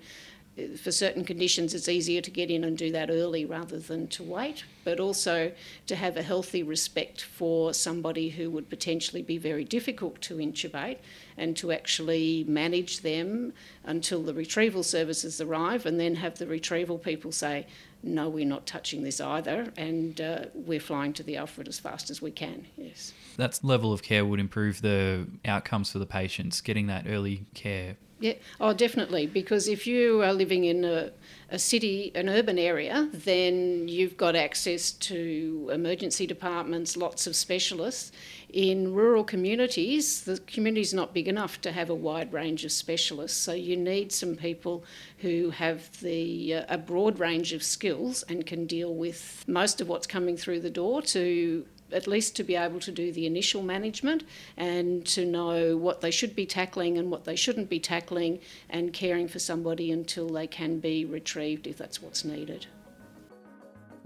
for 0.77 0.91
certain 0.91 1.23
conditions, 1.23 1.73
it's 1.73 1.89
easier 1.89 2.21
to 2.21 2.31
get 2.31 2.49
in 2.49 2.63
and 2.63 2.77
do 2.77 2.91
that 2.91 3.09
early 3.09 3.45
rather 3.45 3.79
than 3.79 4.07
to 4.07 4.23
wait, 4.23 4.63
but 4.83 4.99
also 4.99 5.51
to 5.87 5.95
have 5.95 6.17
a 6.17 6.21
healthy 6.21 6.63
respect 6.63 7.21
for 7.21 7.73
somebody 7.73 8.29
who 8.29 8.49
would 8.49 8.69
potentially 8.69 9.21
be 9.21 9.37
very 9.37 9.63
difficult 9.63 10.21
to 10.21 10.35
intubate 10.37 10.97
and 11.37 11.55
to 11.57 11.71
actually 11.71 12.45
manage 12.47 13.01
them 13.01 13.53
until 13.83 14.21
the 14.23 14.33
retrieval 14.33 14.83
services 14.83 15.41
arrive 15.41 15.85
and 15.85 15.99
then 15.99 16.15
have 16.15 16.37
the 16.37 16.47
retrieval 16.47 16.97
people 16.97 17.31
say, 17.31 17.65
no, 18.01 18.29
we're 18.29 18.45
not 18.45 18.65
touching 18.65 19.03
this 19.03 19.19
either, 19.19 19.73
and 19.75 20.21
uh, 20.21 20.45
we're 20.53 20.79
flying 20.79 21.11
to 21.13 21.23
the 21.23 21.35
Alfred 21.35 21.67
as 21.67 21.79
fast 21.79 22.09
as 22.09 22.21
we 22.21 22.31
can. 22.31 22.65
Yes. 22.77 23.13
That 23.35 23.59
level 23.61 23.91
of 23.91 24.03
care 24.03 24.25
would 24.25 24.39
improve 24.39 24.81
the 24.81 25.27
outcomes 25.43 25.91
for 25.91 25.99
the 25.99 26.05
patients, 26.05 26.61
getting 26.61 26.87
that 26.87 27.05
early 27.07 27.45
care 27.53 27.97
yeah, 28.19 28.33
oh, 28.59 28.73
definitely. 28.73 29.27
Because 29.27 29.67
if 29.67 29.87
you 29.87 30.21
are 30.21 30.33
living 30.33 30.65
in 30.65 30.83
a, 30.83 31.11
a 31.49 31.57
city, 31.57 32.11
an 32.15 32.27
urban 32.27 32.59
area, 32.59 33.09
then 33.13 33.87
you've 33.87 34.17
got 34.17 34.35
access 34.35 34.91
to 34.91 35.69
emergency 35.71 36.27
departments, 36.27 36.97
lots 36.97 37.27
of 37.27 37.35
specialists. 37.35 38.11
In 38.49 38.93
rural 38.93 39.23
communities, 39.23 40.21
the 40.21 40.39
community's 40.47 40.93
not 40.93 41.13
big 41.13 41.27
enough 41.27 41.61
to 41.61 41.71
have 41.71 41.89
a 41.89 41.95
wide 41.95 42.33
range 42.33 42.65
of 42.65 42.71
specialists, 42.71 43.37
so 43.37 43.53
you 43.53 43.77
need 43.77 44.11
some 44.11 44.35
people 44.35 44.83
who 45.19 45.51
have 45.51 45.99
the 46.01 46.55
uh, 46.55 46.65
a 46.67 46.77
broad 46.77 47.19
range 47.19 47.53
of 47.53 47.63
skills 47.63 48.23
and 48.23 48.45
can 48.45 48.65
deal 48.65 48.93
with 48.93 49.45
most 49.47 49.81
of 49.81 49.87
what's 49.87 50.07
coming 50.07 50.35
through 50.35 50.59
the 50.61 50.69
door 50.69 51.01
to 51.03 51.65
at 51.91 52.07
least 52.07 52.35
to 52.35 52.43
be 52.43 52.55
able 52.55 52.79
to 52.79 52.91
do 52.91 53.11
the 53.11 53.25
initial 53.25 53.61
management 53.61 54.23
and 54.57 55.05
to 55.05 55.25
know 55.25 55.77
what 55.77 56.01
they 56.01 56.11
should 56.11 56.35
be 56.35 56.45
tackling 56.45 56.97
and 56.97 57.11
what 57.11 57.25
they 57.25 57.35
shouldn't 57.35 57.69
be 57.69 57.79
tackling 57.79 58.39
and 58.69 58.93
caring 58.93 59.27
for 59.27 59.39
somebody 59.39 59.91
until 59.91 60.27
they 60.29 60.47
can 60.47 60.79
be 60.79 61.05
retrieved 61.05 61.67
if 61.67 61.77
that's 61.77 62.01
what's 62.01 62.23
needed. 62.23 62.67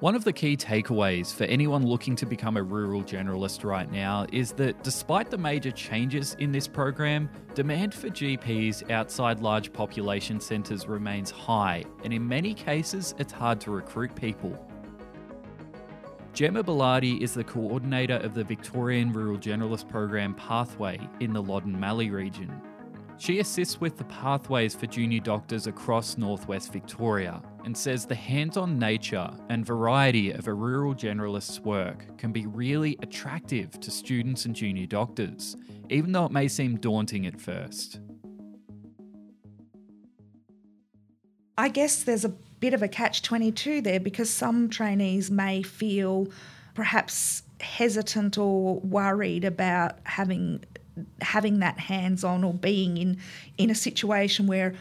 One 0.03 0.15
of 0.15 0.25
the 0.25 0.33
key 0.33 0.57
takeaways 0.57 1.33
for 1.33 1.45
anyone 1.45 1.85
looking 1.85 2.17
to 2.17 2.25
become 2.25 2.57
a 2.57 2.61
rural 2.61 3.03
generalist 3.03 3.63
right 3.63 3.89
now 3.89 4.25
is 4.33 4.51
that 4.53 4.83
despite 4.83 5.29
the 5.29 5.37
major 5.37 5.71
changes 5.71 6.35
in 6.39 6.51
this 6.51 6.67
program, 6.67 7.29
demand 7.55 7.93
for 7.93 8.09
GPs 8.09 8.91
outside 8.91 9.39
large 9.39 9.71
population 9.71 10.41
centres 10.41 10.87
remains 10.87 11.31
high, 11.31 11.85
and 12.03 12.11
in 12.11 12.27
many 12.27 12.53
cases, 12.53 13.15
it's 13.17 13.31
hard 13.31 13.61
to 13.61 13.71
recruit 13.71 14.13
people. 14.13 14.67
Gemma 16.33 16.63
Bellardi 16.63 17.21
is 17.21 17.35
the 17.35 17.43
coordinator 17.43 18.15
of 18.15 18.33
the 18.33 18.43
Victorian 18.43 19.13
Rural 19.13 19.37
Generalist 19.37 19.87
Program 19.87 20.33
Pathway 20.33 20.99
in 21.19 21.31
the 21.31 21.41
Loddon 21.41 21.79
Mallee 21.79 22.09
region. 22.09 22.59
She 23.19 23.39
assists 23.39 23.79
with 23.79 23.99
the 23.99 24.03
pathways 24.05 24.73
for 24.73 24.87
junior 24.87 25.19
doctors 25.19 25.67
across 25.67 26.17
northwest 26.17 26.73
Victoria 26.73 27.39
and 27.65 27.77
says 27.77 28.07
the 28.07 28.15
hands 28.15 28.57
on 28.57 28.79
nature 28.79 29.29
and 29.49 29.63
variety 29.63 30.31
of 30.31 30.47
a 30.47 30.53
rural 30.55 30.95
generalist's 30.95 31.59
work 31.59 32.17
can 32.17 32.31
be 32.31 32.47
really 32.47 32.97
attractive 33.03 33.79
to 33.79 33.91
students 33.91 34.45
and 34.45 34.55
junior 34.55 34.87
doctors, 34.87 35.55
even 35.91 36.11
though 36.11 36.25
it 36.25 36.31
may 36.31 36.47
seem 36.47 36.77
daunting 36.77 37.27
at 37.27 37.39
first. 37.39 37.99
I 41.59 41.69
guess 41.69 42.01
there's 42.01 42.25
a 42.25 42.33
bit 42.63 42.73
of 42.73 42.81
a 42.81 42.87
catch 42.87 43.21
22 43.23 43.81
there 43.81 43.99
because 43.99 44.29
some 44.29 44.69
trainees 44.69 45.29
may 45.29 45.61
feel 45.61 46.29
perhaps 46.75 47.43
hesitant 47.59 48.37
or 48.37 48.79
worried 48.79 49.43
about 49.43 49.97
having 50.05 50.63
having 51.19 51.59
that 51.59 51.77
hands 51.77 52.23
on 52.23 52.41
or 52.41 52.53
being 52.53 52.95
in 52.95 53.17
in 53.57 53.69
a 53.69 53.75
situation 53.75 54.47
where 54.47 54.73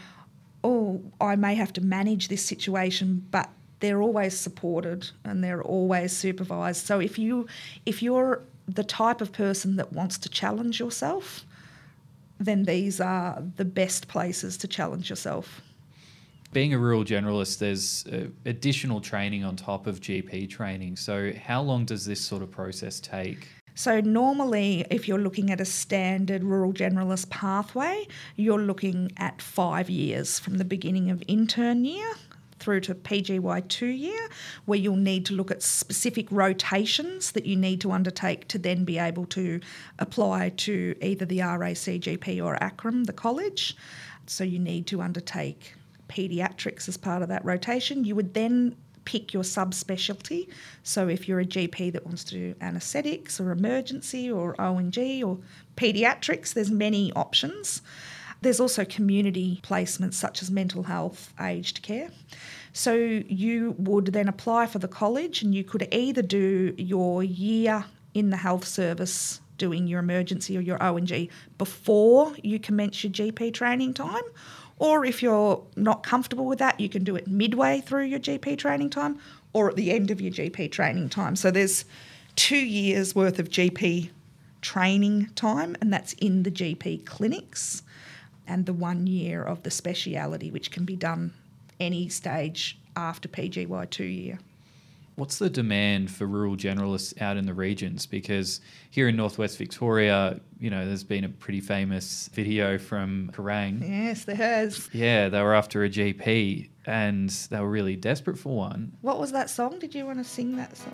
oh 0.63 1.01
I 1.19 1.35
may 1.35 1.55
have 1.55 1.73
to 1.73 1.81
manage 1.81 2.29
this 2.29 2.45
situation 2.45 3.27
but 3.31 3.49
they're 3.81 4.01
always 4.01 4.33
supported 4.39 5.09
and 5.25 5.43
they're 5.43 5.61
always 5.61 6.15
supervised 6.15 6.85
so 6.85 7.01
if 7.01 7.19
you 7.19 7.47
if 7.85 8.01
you're 8.01 8.43
the 8.65 8.85
type 8.85 9.19
of 9.19 9.33
person 9.33 9.75
that 9.75 9.91
wants 9.91 10.17
to 10.19 10.29
challenge 10.29 10.79
yourself, 10.79 11.43
then 12.39 12.63
these 12.63 13.01
are 13.01 13.43
the 13.57 13.65
best 13.65 14.07
places 14.07 14.55
to 14.55 14.69
challenge 14.69 15.09
yourself. 15.09 15.61
Being 16.53 16.75
a 16.75 16.77
rural 16.77 17.03
generalist, 17.03 17.57
there's 17.57 18.05
uh, 18.05 18.27
additional 18.45 19.01
training 19.01 19.43
on 19.43 19.55
top 19.55 19.87
of 19.87 19.99
GP 19.99 20.47
training. 20.47 20.95
So, 20.97 21.33
how 21.33 21.63
long 21.63 21.83
does 21.83 22.05
this 22.05 22.21
sort 22.21 22.43
of 22.43 22.51
process 22.51 22.99
take? 22.99 23.47
So, 23.73 24.01
normally, 24.01 24.85
if 24.91 25.07
you're 25.07 25.17
looking 25.17 25.49
at 25.49 25.59
a 25.59 25.65
standard 25.65 26.43
rural 26.43 26.71
generalist 26.71 27.31
pathway, 27.31 28.07
you're 28.35 28.61
looking 28.61 29.11
at 29.17 29.41
five 29.41 29.89
years 29.89 30.37
from 30.37 30.59
the 30.59 30.65
beginning 30.65 31.09
of 31.09 31.23
intern 31.27 31.85
year 31.85 32.13
through 32.59 32.81
to 32.81 32.93
PGY2 32.93 33.97
year, 33.97 34.29
where 34.65 34.77
you'll 34.77 34.95
need 34.95 35.25
to 35.25 35.33
look 35.33 35.49
at 35.49 35.63
specific 35.63 36.27
rotations 36.29 37.31
that 37.31 37.47
you 37.47 37.55
need 37.55 37.81
to 37.81 37.91
undertake 37.91 38.47
to 38.49 38.59
then 38.59 38.85
be 38.85 38.99
able 38.99 39.25
to 39.25 39.59
apply 39.97 40.49
to 40.49 40.95
either 41.01 41.25
the 41.25 41.39
RACGP 41.39 42.45
or 42.45 42.57
ACRRM, 42.57 43.07
the 43.07 43.13
college. 43.13 43.75
So, 44.27 44.43
you 44.43 44.59
need 44.59 44.85
to 44.87 45.01
undertake 45.01 45.73
paediatrics 46.13 46.87
as 46.87 46.97
part 46.97 47.21
of 47.21 47.29
that 47.29 47.43
rotation. 47.43 48.03
You 48.03 48.15
would 48.15 48.33
then 48.33 48.75
pick 49.05 49.33
your 49.33 49.43
subspecialty. 49.43 50.47
So 50.83 51.07
if 51.07 51.27
you're 51.27 51.39
a 51.39 51.45
GP 51.45 51.91
that 51.93 52.05
wants 52.05 52.23
to 52.25 52.35
do 52.35 52.55
anaesthetics 52.61 53.39
or 53.39 53.51
emergency 53.51 54.31
or 54.31 54.59
O&G 54.59 55.23
or 55.23 55.39
paediatrics, 55.75 56.53
there's 56.53 56.71
many 56.71 57.11
options. 57.13 57.81
There's 58.41 58.59
also 58.59 58.85
community 58.85 59.61
placements 59.63 60.15
such 60.15 60.41
as 60.41 60.51
mental 60.51 60.83
health, 60.83 61.33
aged 61.39 61.81
care. 61.81 62.09
So 62.73 62.93
you 62.93 63.75
would 63.77 64.07
then 64.07 64.27
apply 64.27 64.65
for 64.67 64.79
the 64.79 64.87
college 64.87 65.41
and 65.41 65.53
you 65.53 65.63
could 65.63 65.87
either 65.93 66.21
do 66.21 66.73
your 66.77 67.23
year 67.23 67.85
in 68.13 68.29
the 68.29 68.37
health 68.37 68.65
service 68.65 69.41
doing 69.57 69.87
your 69.87 69.99
emergency 69.99 70.57
or 70.57 70.61
your 70.61 70.81
O&G 70.81 71.29
before 71.57 72.33
you 72.41 72.59
commence 72.59 73.03
your 73.03 73.13
GP 73.13 73.53
training 73.53 73.93
time 73.93 74.23
or 74.79 75.05
if 75.05 75.21
you're 75.21 75.63
not 75.75 76.03
comfortable 76.03 76.45
with 76.45 76.59
that, 76.59 76.79
you 76.79 76.89
can 76.89 77.03
do 77.03 77.15
it 77.15 77.27
midway 77.27 77.81
through 77.81 78.05
your 78.05 78.19
GP 78.19 78.57
training 78.57 78.89
time 78.89 79.19
or 79.53 79.69
at 79.69 79.75
the 79.75 79.91
end 79.91 80.11
of 80.11 80.19
your 80.19 80.31
GP 80.31 80.71
training 80.71 81.09
time. 81.09 81.35
So 81.35 81.51
there's 81.51 81.85
two 82.35 82.57
years 82.57 83.15
worth 83.15 83.39
of 83.39 83.49
GP 83.49 84.09
training 84.61 85.29
time, 85.35 85.75
and 85.81 85.93
that's 85.93 86.13
in 86.13 86.43
the 86.43 86.51
GP 86.51 87.05
clinics, 87.05 87.83
and 88.47 88.65
the 88.65 88.73
one 88.73 89.07
year 89.07 89.43
of 89.43 89.63
the 89.63 89.71
speciality, 89.71 90.49
which 90.49 90.71
can 90.71 90.85
be 90.85 90.95
done 90.95 91.33
any 91.79 92.09
stage 92.09 92.77
after 92.95 93.27
PGY2 93.27 93.99
year. 93.99 94.39
What's 95.15 95.37
the 95.37 95.49
demand 95.49 96.09
for 96.09 96.25
rural 96.25 96.55
generalists 96.55 97.21
out 97.21 97.37
in 97.37 97.45
the 97.45 97.53
regions? 97.53 98.07
Because 98.07 98.61
here 98.89 99.07
in 99.07 99.15
northwest 99.15 99.59
Victoria, 99.59 100.39
you 100.59 100.71
know, 100.71 100.87
there's 100.87 101.03
been 101.03 101.23
a 101.23 101.29
pretty 101.29 101.61
famous 101.61 102.29
video 102.33 102.79
from 102.79 103.29
Kerang. 103.31 103.87
Yes, 103.87 104.25
there 104.25 104.35
has. 104.35 104.89
Yeah, 104.91 105.29
they 105.29 105.41
were 105.41 105.53
after 105.53 105.83
a 105.83 105.89
GP 105.89 106.69
and 106.87 107.29
they 107.29 107.59
were 107.59 107.69
really 107.69 107.95
desperate 107.95 108.39
for 108.39 108.55
one. 108.55 108.97
What 109.01 109.19
was 109.19 109.31
that 109.33 109.51
song? 109.51 109.77
Did 109.77 109.93
you 109.93 110.05
want 110.07 110.17
to 110.17 110.23
sing 110.23 110.55
that 110.55 110.75
song? 110.75 110.93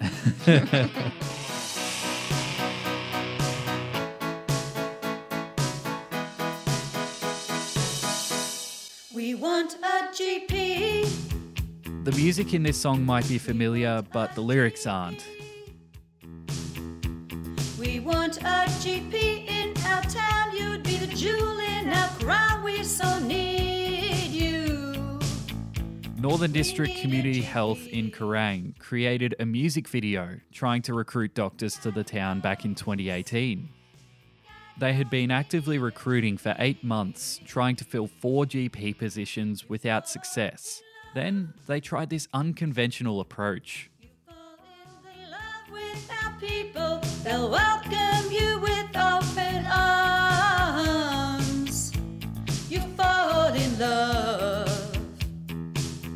we 9.14 9.34
want 9.34 9.76
a 9.76 10.10
GP. 10.14 10.99
The 12.10 12.18
music 12.18 12.56
in 12.56 12.64
this 12.64 12.82
song 12.82 13.06
might 13.06 13.30
be 13.30 13.38
familiar, 13.38 14.04
but 14.12 14.34
the 14.34 14.42
lyrics 14.42 14.88
aren't. 14.88 15.28
We 17.80 18.00
want 18.00 18.38
a 18.38 18.66
GP 18.82 19.48
in 19.48 19.78
our 19.86 20.02
town. 20.02 20.58
You'd 20.58 20.82
be 20.82 20.98
the 20.98 21.06
jewel 21.16 21.60
in 21.60 21.88
our 21.88 22.08
crown. 22.18 22.64
We 22.64 22.84
so 22.84 23.20
need 23.20 24.32
you. 24.32 25.20
Northern 26.18 26.52
District 26.52 26.98
Community 26.98 27.42
Health 27.42 27.86
in 27.86 28.10
Kerang 28.10 28.76
created 28.80 29.36
a 29.40 29.46
music 29.46 29.88
video 29.88 30.40
trying 30.52 30.82
to 30.82 30.96
recruit 30.96 31.36
doctors 31.36 31.78
to 31.78 31.92
the 31.92 32.04
town 32.04 32.40
back 32.40 32.66
in 32.66 32.74
2018. 32.74 33.70
They 34.80 34.94
had 34.94 35.12
been 35.12 35.30
actively 35.30 35.78
recruiting 35.78 36.38
for 36.38 36.56
eight 36.58 36.84
months, 36.84 37.40
trying 37.46 37.76
to 37.76 37.86
fill 37.86 38.08
four 38.08 38.46
GP 38.46 38.98
positions 38.98 39.70
without 39.70 40.10
success. 40.10 40.82
Then 41.14 41.54
they 41.68 41.80
tried 41.80 42.10
this 42.10 42.28
unconventional 42.34 43.20
approach. 43.20 43.90
They'll 47.24 47.50
welcome 47.52 48.32
you 48.32 48.60
with 48.60 48.96
open 48.96 49.66
arms. 49.66 51.12
You 52.70 52.80
fall 52.96 53.54
in 53.54 53.78
love. 53.78 54.98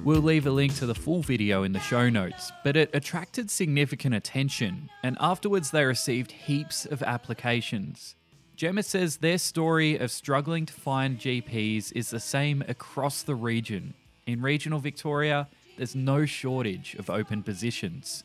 We'll 0.05 0.21
leave 0.21 0.47
a 0.47 0.51
link 0.51 0.75
to 0.77 0.85
the 0.85 0.95
full 0.95 1.21
video 1.21 1.63
in 1.63 1.73
the 1.73 1.81
show 1.81 2.09
notes, 2.09 2.51
but 2.63 2.77
it 2.77 2.89
attracted 2.93 3.51
significant 3.51 4.15
attention, 4.15 4.89
and 5.03 5.17
afterwards 5.19 5.71
they 5.71 5.83
received 5.83 6.31
heaps 6.31 6.85
of 6.85 7.03
applications. 7.03 8.15
Gemma 8.55 8.83
says 8.83 9.17
their 9.17 9.37
story 9.37 9.97
of 9.97 10.09
struggling 10.09 10.65
to 10.65 10.73
find 10.73 11.19
GPs 11.19 11.91
is 11.93 12.09
the 12.09 12.19
same 12.19 12.63
across 12.67 13.23
the 13.23 13.35
region, 13.35 13.93
in 14.25 14.41
regional 14.41 14.79
Victoria, 14.79 15.47
there's 15.77 15.95
no 15.95 16.25
shortage 16.25 16.95
of 16.95 17.09
open 17.09 17.43
positions. 17.43 18.23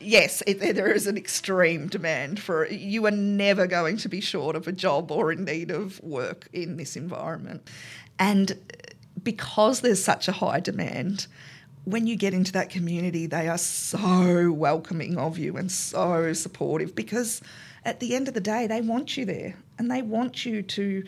Yes, 0.00 0.42
it, 0.46 0.58
there 0.58 0.92
is 0.92 1.06
an 1.06 1.16
extreme 1.16 1.86
demand 1.86 2.40
for 2.40 2.66
you 2.68 3.06
are 3.06 3.12
never 3.12 3.68
going 3.68 3.96
to 3.98 4.08
be 4.08 4.20
short 4.20 4.56
of 4.56 4.66
a 4.66 4.72
job 4.72 5.12
or 5.12 5.30
in 5.30 5.44
need 5.44 5.70
of 5.70 6.02
work 6.02 6.48
in 6.52 6.76
this 6.76 6.96
environment. 6.96 7.68
And 8.18 8.58
because 9.22 9.80
there's 9.80 10.02
such 10.02 10.26
a 10.26 10.32
high 10.32 10.58
demand, 10.58 11.28
when 11.84 12.06
you 12.06 12.16
get 12.16 12.34
into 12.34 12.52
that 12.52 12.70
community, 12.70 13.26
they 13.26 13.48
are 13.48 13.58
so 13.58 14.50
welcoming 14.50 15.18
of 15.18 15.38
you 15.38 15.56
and 15.56 15.70
so 15.70 16.32
supportive 16.32 16.94
because 16.94 17.40
at 17.84 18.00
the 18.00 18.14
end 18.14 18.28
of 18.28 18.34
the 18.34 18.40
day, 18.40 18.66
they 18.66 18.80
want 18.80 19.16
you 19.16 19.24
there 19.24 19.56
and 19.78 19.90
they 19.90 20.02
want 20.02 20.44
you 20.44 20.62
to 20.62 21.04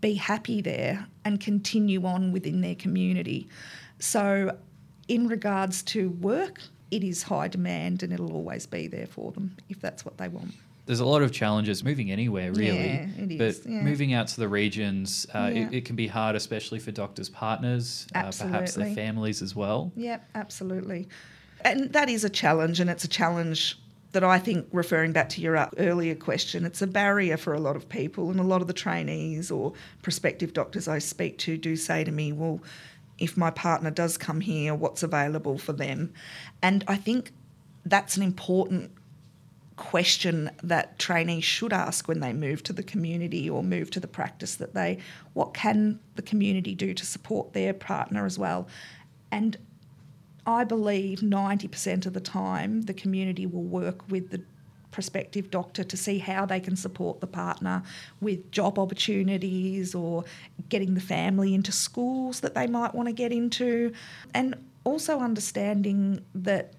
be 0.00 0.14
happy 0.14 0.60
there 0.60 1.06
and 1.24 1.40
continue 1.40 2.04
on 2.04 2.32
within 2.32 2.60
their 2.60 2.74
community. 2.74 3.48
So, 3.98 4.56
in 5.08 5.26
regards 5.28 5.82
to 5.84 6.10
work, 6.10 6.60
it 6.90 7.02
is 7.02 7.22
high 7.22 7.48
demand 7.48 8.02
and 8.02 8.12
it'll 8.12 8.32
always 8.32 8.66
be 8.66 8.86
there 8.86 9.06
for 9.06 9.32
them 9.32 9.56
if 9.68 9.80
that's 9.80 10.04
what 10.04 10.18
they 10.18 10.28
want. 10.28 10.52
There's 10.86 11.00
a 11.00 11.04
lot 11.06 11.20
of 11.20 11.32
challenges 11.32 11.84
moving 11.84 12.10
anywhere, 12.10 12.50
really. 12.50 12.86
Yeah, 12.86 13.06
it 13.18 13.32
is, 13.32 13.58
but 13.60 13.70
yeah. 13.70 13.82
moving 13.82 14.14
out 14.14 14.28
to 14.28 14.40
the 14.40 14.48
regions, 14.48 15.26
uh, 15.34 15.50
Yeah. 15.52 15.66
it, 15.66 15.74
it 15.74 15.84
can 15.84 15.96
be 15.96 16.06
hard, 16.06 16.34
especially 16.34 16.78
for 16.78 16.92
doctors' 16.92 17.28
partners, 17.28 18.06
uh, 18.14 18.30
perhaps 18.38 18.74
their 18.74 18.94
families 18.94 19.42
as 19.42 19.54
well. 19.54 19.92
Yep, 19.96 20.26
absolutely. 20.34 21.08
And 21.60 21.92
that 21.92 22.08
is 22.08 22.24
a 22.24 22.30
challenge, 22.30 22.80
and 22.80 22.88
it's 22.88 23.04
a 23.04 23.08
challenge 23.08 23.78
that 24.18 24.28
I 24.28 24.40
think, 24.40 24.66
referring 24.72 25.12
back 25.12 25.28
to 25.30 25.40
your 25.40 25.56
uh, 25.56 25.70
earlier 25.78 26.16
question, 26.16 26.64
it's 26.64 26.82
a 26.82 26.88
barrier 26.88 27.36
for 27.36 27.54
a 27.54 27.60
lot 27.60 27.76
of 27.76 27.88
people, 27.88 28.32
and 28.32 28.40
a 28.40 28.42
lot 28.42 28.60
of 28.60 28.66
the 28.66 28.72
trainees 28.72 29.48
or 29.48 29.74
prospective 30.02 30.52
doctors 30.52 30.88
I 30.88 30.98
speak 30.98 31.38
to 31.38 31.56
do 31.56 31.76
say 31.76 32.02
to 32.02 32.10
me, 32.10 32.32
well, 32.32 32.60
if 33.18 33.36
my 33.36 33.52
partner 33.52 33.92
does 33.92 34.18
come 34.18 34.40
here, 34.40 34.74
what's 34.74 35.04
available 35.04 35.56
for 35.56 35.72
them? 35.72 36.12
And 36.60 36.82
I 36.88 36.96
think 36.96 37.30
that's 37.84 38.16
an 38.16 38.24
important 38.24 38.90
question 39.76 40.50
that 40.64 40.98
trainees 40.98 41.44
should 41.44 41.72
ask 41.72 42.08
when 42.08 42.18
they 42.18 42.32
move 42.32 42.64
to 42.64 42.72
the 42.72 42.82
community 42.82 43.48
or 43.48 43.62
move 43.62 43.88
to 43.92 44.00
the 44.00 44.08
practice 44.08 44.56
that 44.56 44.74
they 44.74 44.98
what 45.34 45.54
can 45.54 46.00
the 46.16 46.22
community 46.22 46.74
do 46.74 46.92
to 46.92 47.06
support 47.06 47.52
their 47.52 47.72
partner 47.72 48.26
as 48.26 48.36
well 48.36 48.66
and 49.30 49.56
I 50.48 50.64
believe 50.64 51.20
90% 51.20 52.06
of 52.06 52.14
the 52.14 52.20
time 52.20 52.82
the 52.82 52.94
community 52.94 53.44
will 53.44 53.64
work 53.64 54.08
with 54.08 54.30
the 54.30 54.40
prospective 54.90 55.50
doctor 55.50 55.84
to 55.84 55.94
see 55.94 56.16
how 56.16 56.46
they 56.46 56.58
can 56.58 56.74
support 56.74 57.20
the 57.20 57.26
partner 57.26 57.82
with 58.22 58.50
job 58.50 58.78
opportunities 58.78 59.94
or 59.94 60.24
getting 60.70 60.94
the 60.94 61.02
family 61.02 61.54
into 61.54 61.70
schools 61.70 62.40
that 62.40 62.54
they 62.54 62.66
might 62.66 62.94
want 62.94 63.08
to 63.08 63.12
get 63.12 63.30
into. 63.30 63.92
And 64.32 64.54
also 64.84 65.18
understanding 65.20 66.24
that 66.34 66.72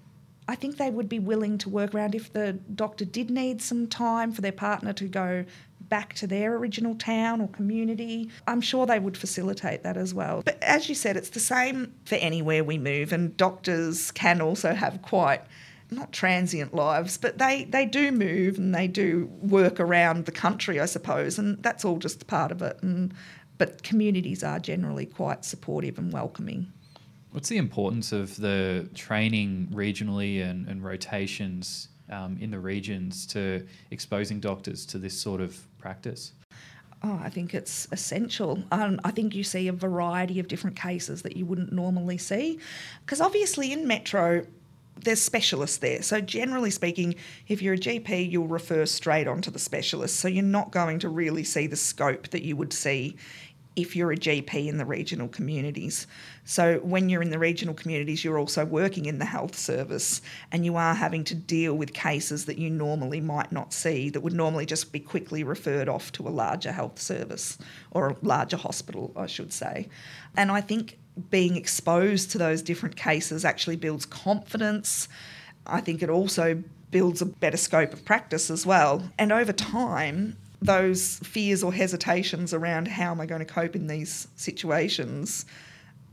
I 0.48 0.56
think 0.56 0.76
they 0.76 0.90
would 0.90 1.08
be 1.08 1.20
willing 1.20 1.56
to 1.58 1.68
work 1.68 1.94
around 1.94 2.16
if 2.16 2.32
the 2.32 2.54
doctor 2.74 3.04
did 3.04 3.30
need 3.30 3.62
some 3.62 3.86
time 3.86 4.32
for 4.32 4.40
their 4.40 4.50
partner 4.50 4.92
to 4.94 5.04
go 5.04 5.44
back 5.90 6.14
to 6.14 6.26
their 6.26 6.56
original 6.56 6.94
town 6.94 7.40
or 7.40 7.48
community. 7.48 8.30
I'm 8.46 8.60
sure 8.60 8.86
they 8.86 8.98
would 8.98 9.16
facilitate 9.16 9.82
that 9.82 9.96
as 9.96 10.14
well. 10.14 10.42
But 10.44 10.62
as 10.62 10.88
you 10.88 10.94
said, 10.94 11.16
it's 11.16 11.30
the 11.30 11.40
same 11.40 11.92
for 12.04 12.14
anywhere 12.14 12.64
we 12.64 12.78
move, 12.78 13.12
and 13.12 13.36
doctors 13.36 14.10
can 14.12 14.40
also 14.40 14.72
have 14.72 15.02
quite 15.02 15.42
not 15.92 16.12
transient 16.12 16.72
lives, 16.72 17.18
but 17.18 17.38
they, 17.38 17.64
they 17.64 17.84
do 17.84 18.12
move 18.12 18.58
and 18.58 18.74
they 18.74 18.86
do 18.86 19.28
work 19.42 19.80
around 19.80 20.24
the 20.24 20.32
country, 20.32 20.78
I 20.78 20.86
suppose, 20.86 21.38
and 21.38 21.60
that's 21.62 21.84
all 21.84 21.98
just 21.98 22.26
part 22.26 22.52
of 22.52 22.62
it. 22.62 22.78
And 22.82 23.12
but 23.58 23.82
communities 23.82 24.42
are 24.42 24.58
generally 24.58 25.04
quite 25.04 25.44
supportive 25.44 25.98
and 25.98 26.10
welcoming. 26.10 26.72
What's 27.32 27.50
the 27.50 27.58
importance 27.58 28.10
of 28.10 28.36
the 28.36 28.88
training 28.94 29.68
regionally 29.70 30.42
and, 30.42 30.66
and 30.66 30.82
rotations 30.82 31.88
um, 32.10 32.36
in 32.40 32.50
the 32.50 32.58
regions 32.58 33.26
to 33.28 33.66
exposing 33.90 34.40
doctors 34.40 34.84
to 34.86 34.98
this 34.98 35.18
sort 35.18 35.40
of 35.40 35.58
practice? 35.78 36.32
Oh, 37.02 37.18
I 37.22 37.30
think 37.30 37.54
it's 37.54 37.88
essential. 37.92 38.62
Um, 38.70 39.00
I 39.04 39.10
think 39.10 39.34
you 39.34 39.42
see 39.42 39.68
a 39.68 39.72
variety 39.72 40.38
of 40.38 40.48
different 40.48 40.76
cases 40.76 41.22
that 41.22 41.34
you 41.36 41.46
wouldn't 41.46 41.72
normally 41.72 42.18
see. 42.18 42.58
Because 43.04 43.22
obviously 43.22 43.72
in 43.72 43.86
Metro, 43.86 44.44
there's 45.02 45.22
specialists 45.22 45.78
there. 45.78 46.02
So, 46.02 46.20
generally 46.20 46.70
speaking, 46.70 47.14
if 47.48 47.62
you're 47.62 47.74
a 47.74 47.78
GP, 47.78 48.30
you'll 48.30 48.48
refer 48.48 48.84
straight 48.84 49.26
on 49.26 49.40
to 49.42 49.50
the 49.50 49.58
specialist. 49.58 50.16
So, 50.16 50.28
you're 50.28 50.44
not 50.44 50.72
going 50.72 50.98
to 50.98 51.08
really 51.08 51.44
see 51.44 51.66
the 51.66 51.76
scope 51.76 52.28
that 52.28 52.42
you 52.42 52.54
would 52.56 52.72
see 52.72 53.16
if 53.76 53.94
you're 53.94 54.12
a 54.12 54.16
GP 54.16 54.66
in 54.66 54.78
the 54.78 54.84
regional 54.84 55.28
communities. 55.28 56.06
So, 56.44 56.78
when 56.78 57.08
you're 57.08 57.22
in 57.22 57.30
the 57.30 57.38
regional 57.38 57.74
communities, 57.74 58.24
you're 58.24 58.38
also 58.38 58.64
working 58.64 59.06
in 59.06 59.18
the 59.18 59.24
health 59.24 59.56
service 59.56 60.20
and 60.50 60.64
you 60.64 60.76
are 60.76 60.94
having 60.94 61.24
to 61.24 61.34
deal 61.34 61.74
with 61.74 61.92
cases 61.92 62.46
that 62.46 62.58
you 62.58 62.68
normally 62.68 63.20
might 63.20 63.52
not 63.52 63.72
see 63.72 64.10
that 64.10 64.20
would 64.20 64.32
normally 64.32 64.66
just 64.66 64.92
be 64.92 65.00
quickly 65.00 65.44
referred 65.44 65.88
off 65.88 66.10
to 66.12 66.26
a 66.26 66.30
larger 66.30 66.72
health 66.72 66.98
service 66.98 67.58
or 67.92 68.08
a 68.08 68.16
larger 68.22 68.56
hospital, 68.56 69.12
I 69.16 69.26
should 69.26 69.52
say. 69.52 69.88
And 70.36 70.50
I 70.50 70.60
think 70.60 70.98
being 71.30 71.56
exposed 71.56 72.30
to 72.32 72.38
those 72.38 72.62
different 72.62 72.96
cases 72.96 73.44
actually 73.44 73.76
builds 73.76 74.06
confidence. 74.06 75.08
I 75.66 75.80
think 75.80 76.02
it 76.02 76.10
also 76.10 76.62
builds 76.90 77.22
a 77.22 77.26
better 77.26 77.56
scope 77.56 77.92
of 77.92 78.04
practice 78.04 78.50
as 78.50 78.66
well. 78.66 79.10
And 79.18 79.32
over 79.32 79.52
time, 79.52 80.36
those 80.62 81.18
fears 81.18 81.62
or 81.62 81.72
hesitations 81.72 82.52
around 82.52 82.88
how 82.88 83.10
am 83.10 83.20
I 83.20 83.26
going 83.26 83.40
to 83.40 83.46
cope 83.46 83.74
in 83.74 83.86
these 83.86 84.28
situations 84.36 85.46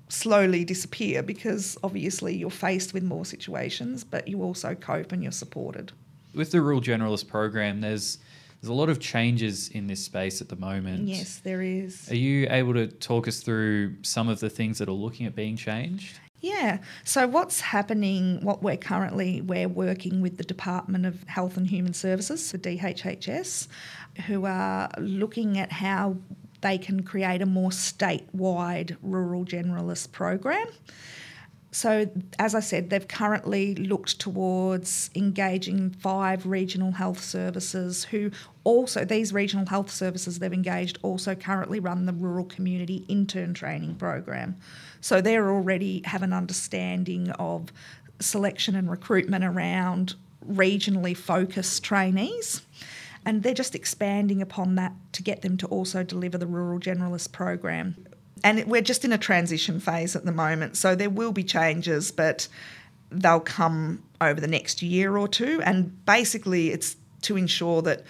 slowly 0.09 0.63
disappear 0.63 1.21
because 1.21 1.77
obviously 1.83 2.35
you're 2.35 2.49
faced 2.49 2.93
with 2.93 3.03
more 3.03 3.25
situations, 3.25 4.03
but 4.03 4.27
you 4.27 4.41
also 4.41 4.73
cope 4.73 5.11
and 5.11 5.21
you're 5.21 5.31
supported. 5.31 5.91
With 6.33 6.51
the 6.51 6.61
Rural 6.61 6.81
Generalist 6.81 7.27
program, 7.27 7.81
there's 7.81 8.19
there's 8.61 8.69
a 8.69 8.73
lot 8.73 8.89
of 8.89 8.99
changes 8.99 9.69
in 9.69 9.85
this 9.85 10.03
space 10.03 10.41
at 10.41 10.49
the 10.49 10.55
moment. 10.55 11.07
Yes, 11.07 11.37
there 11.43 11.61
is. 11.61 12.09
Are 12.09 12.15
you 12.15 12.47
able 12.49 12.73
to 12.73 12.87
talk 12.87 13.27
us 13.27 13.41
through 13.41 13.95
some 14.01 14.29
of 14.29 14.39
the 14.39 14.49
things 14.49 14.79
that 14.79 14.89
are 14.89 14.93
looking 14.93 15.27
at 15.27 15.35
being 15.35 15.55
changed? 15.55 16.19
Yeah. 16.39 16.79
So 17.03 17.27
what's 17.27 17.61
happening, 17.61 18.39
what 18.41 18.63
we're 18.63 18.77
currently, 18.77 19.41
we're 19.41 19.67
working 19.67 20.21
with 20.21 20.37
the 20.37 20.43
Department 20.43 21.05
of 21.05 21.23
Health 21.23 21.57
and 21.57 21.67
Human 21.67 21.93
Services, 21.93 22.51
the 22.51 22.59
DHHS, 22.59 23.67
who 24.25 24.45
are 24.45 24.89
looking 24.97 25.57
at 25.57 25.71
how 25.71 26.17
they 26.61 26.77
can 26.77 27.03
create 27.03 27.41
a 27.41 27.45
more 27.45 27.69
statewide 27.69 28.97
rural 29.01 29.45
generalist 29.45 30.11
program. 30.11 30.67
So, 31.71 32.09
as 32.39 32.55
I 32.55 32.61
said, 32.61 32.89
they've 32.89 33.07
currently 33.07 33.75
looked 33.75 34.19
towards 34.19 35.11
engaging 35.13 35.91
five 35.91 36.45
regional 36.45 36.93
health 36.93 37.21
services 37.21 38.05
who 38.05 38.31
also, 38.63 39.05
these 39.05 39.33
regional 39.33 39.65
health 39.65 39.91
services 39.91 40.39
they've 40.39 40.51
engaged 40.51 40.97
also 41.03 41.35
currently 41.35 41.79
run 41.79 42.05
the 42.05 42.13
rural 42.13 42.45
community 42.45 43.05
intern 43.07 43.53
training 43.53 43.95
program. 43.95 44.55
So, 45.01 45.21
they're 45.21 45.51
already 45.51 46.01
have 46.05 46.23
an 46.23 46.33
understanding 46.33 47.29
of 47.31 47.71
selection 48.19 48.75
and 48.75 48.89
recruitment 48.89 49.43
around 49.43 50.15
regionally 50.49 51.15
focused 51.15 51.83
trainees. 51.83 52.61
And 53.27 53.43
they're 53.43 53.53
just 53.53 53.75
expanding 53.75 54.41
upon 54.41 54.73
that 54.75 54.93
to 55.13 55.21
get 55.21 55.43
them 55.43 55.57
to 55.57 55.67
also 55.67 56.01
deliver 56.01 56.39
the 56.39 56.47
rural 56.47 56.79
generalist 56.79 57.31
program 57.31 57.95
and 58.43 58.65
we're 58.65 58.81
just 58.81 59.05
in 59.05 59.11
a 59.11 59.17
transition 59.17 59.79
phase 59.79 60.15
at 60.15 60.25
the 60.25 60.31
moment. 60.31 60.77
So 60.77 60.95
there 60.95 61.09
will 61.09 61.31
be 61.31 61.43
changes, 61.43 62.11
but 62.11 62.47
they'll 63.09 63.39
come 63.39 64.03
over 64.21 64.39
the 64.39 64.47
next 64.47 64.81
year 64.81 65.17
or 65.17 65.27
two. 65.27 65.61
And 65.63 66.05
basically, 66.05 66.71
it's 66.71 66.95
to 67.23 67.37
ensure 67.37 67.81
that 67.83 68.03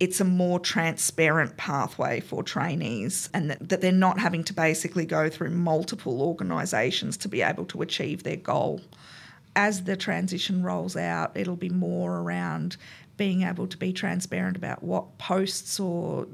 it's 0.00 0.20
a 0.20 0.24
more 0.24 0.60
transparent 0.60 1.56
pathway 1.56 2.20
for 2.20 2.42
trainees 2.42 3.28
and 3.34 3.50
that, 3.50 3.68
that 3.68 3.80
they're 3.80 3.90
not 3.90 4.20
having 4.20 4.44
to 4.44 4.52
basically 4.52 5.04
go 5.04 5.28
through 5.28 5.50
multiple 5.50 6.22
organisations 6.22 7.16
to 7.16 7.28
be 7.28 7.42
able 7.42 7.64
to 7.66 7.82
achieve 7.82 8.22
their 8.22 8.36
goal. 8.36 8.80
As 9.56 9.84
the 9.84 9.96
transition 9.96 10.62
rolls 10.62 10.94
out, 10.94 11.36
it'll 11.36 11.56
be 11.56 11.68
more 11.68 12.18
around 12.18 12.76
being 13.18 13.42
able 13.42 13.66
to 13.66 13.76
be 13.76 13.92
transparent 13.92 14.56
about 14.56 14.82
what 14.82 15.18
posts 15.18 15.78
or 15.78 16.26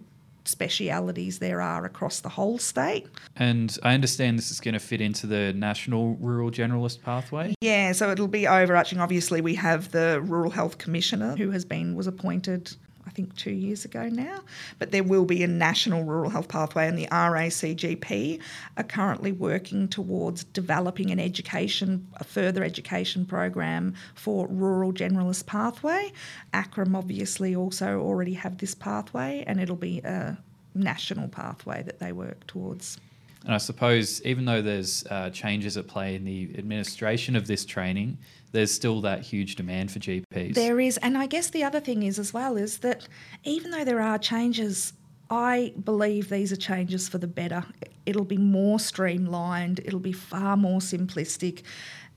specialities 0.44 1.38
there 1.38 1.60
are 1.60 1.84
across 1.84 2.20
the 2.20 2.28
whole 2.28 2.58
state. 2.58 3.08
And 3.36 3.76
I 3.82 3.94
understand 3.94 4.38
this 4.38 4.50
is 4.50 4.60
going 4.60 4.74
to 4.74 4.78
fit 4.80 5.00
into 5.00 5.26
the 5.26 5.52
National 5.54 6.14
Rural 6.16 6.50
Generalist 6.50 7.02
Pathway. 7.02 7.54
Yeah, 7.60 7.92
so 7.92 8.10
it'll 8.10 8.28
be 8.28 8.46
overarching. 8.46 9.00
Obviously, 9.00 9.40
we 9.40 9.54
have 9.56 9.90
the 9.90 10.20
Rural 10.20 10.50
Health 10.50 10.78
Commissioner 10.78 11.34
who 11.36 11.50
has 11.50 11.64
been 11.64 11.96
was 11.96 12.06
appointed 12.06 12.76
I 13.06 13.10
think 13.10 13.36
two 13.36 13.52
years 13.52 13.84
ago 13.84 14.08
now. 14.08 14.40
But 14.78 14.90
there 14.90 15.02
will 15.02 15.24
be 15.24 15.42
a 15.42 15.46
national 15.46 16.04
rural 16.04 16.30
health 16.30 16.48
pathway, 16.48 16.88
and 16.88 16.98
the 16.98 17.06
RACGP 17.08 18.40
are 18.76 18.84
currently 18.84 19.32
working 19.32 19.88
towards 19.88 20.44
developing 20.44 21.10
an 21.10 21.20
education, 21.20 22.08
a 22.14 22.24
further 22.24 22.64
education 22.64 23.26
program 23.26 23.94
for 24.14 24.46
rural 24.48 24.92
generalist 24.92 25.46
pathway. 25.46 26.12
ACRRM 26.52 26.96
obviously 26.96 27.54
also 27.54 28.00
already 28.00 28.34
have 28.34 28.58
this 28.58 28.74
pathway, 28.74 29.44
and 29.46 29.60
it'll 29.60 29.76
be 29.76 30.00
a 30.00 30.38
national 30.74 31.28
pathway 31.28 31.82
that 31.82 31.98
they 31.98 32.12
work 32.12 32.46
towards. 32.46 32.98
And 33.44 33.54
I 33.54 33.58
suppose 33.58 34.22
even 34.22 34.44
though 34.44 34.62
there's 34.62 35.04
uh, 35.10 35.30
changes 35.30 35.76
at 35.76 35.86
play 35.86 36.14
in 36.14 36.24
the 36.24 36.50
administration 36.56 37.36
of 37.36 37.46
this 37.46 37.64
training, 37.64 38.18
there's 38.52 38.72
still 38.72 39.00
that 39.02 39.20
huge 39.20 39.56
demand 39.56 39.90
for 39.90 39.98
GPs. 39.98 40.54
There 40.54 40.80
is, 40.80 40.96
and 40.98 41.18
I 41.18 41.26
guess 41.26 41.50
the 41.50 41.64
other 41.64 41.80
thing 41.80 42.04
is 42.04 42.18
as 42.18 42.32
well 42.32 42.56
is 42.56 42.78
that 42.78 43.06
even 43.42 43.70
though 43.70 43.84
there 43.84 44.00
are 44.00 44.18
changes, 44.18 44.94
I 45.28 45.74
believe 45.82 46.28
these 46.28 46.52
are 46.52 46.56
changes 46.56 47.08
for 47.08 47.18
the 47.18 47.26
better. 47.26 47.64
It'll 48.06 48.24
be 48.24 48.38
more 48.38 48.78
streamlined, 48.78 49.80
it'll 49.84 50.00
be 50.00 50.12
far 50.12 50.56
more 50.56 50.80
simplistic. 50.80 51.62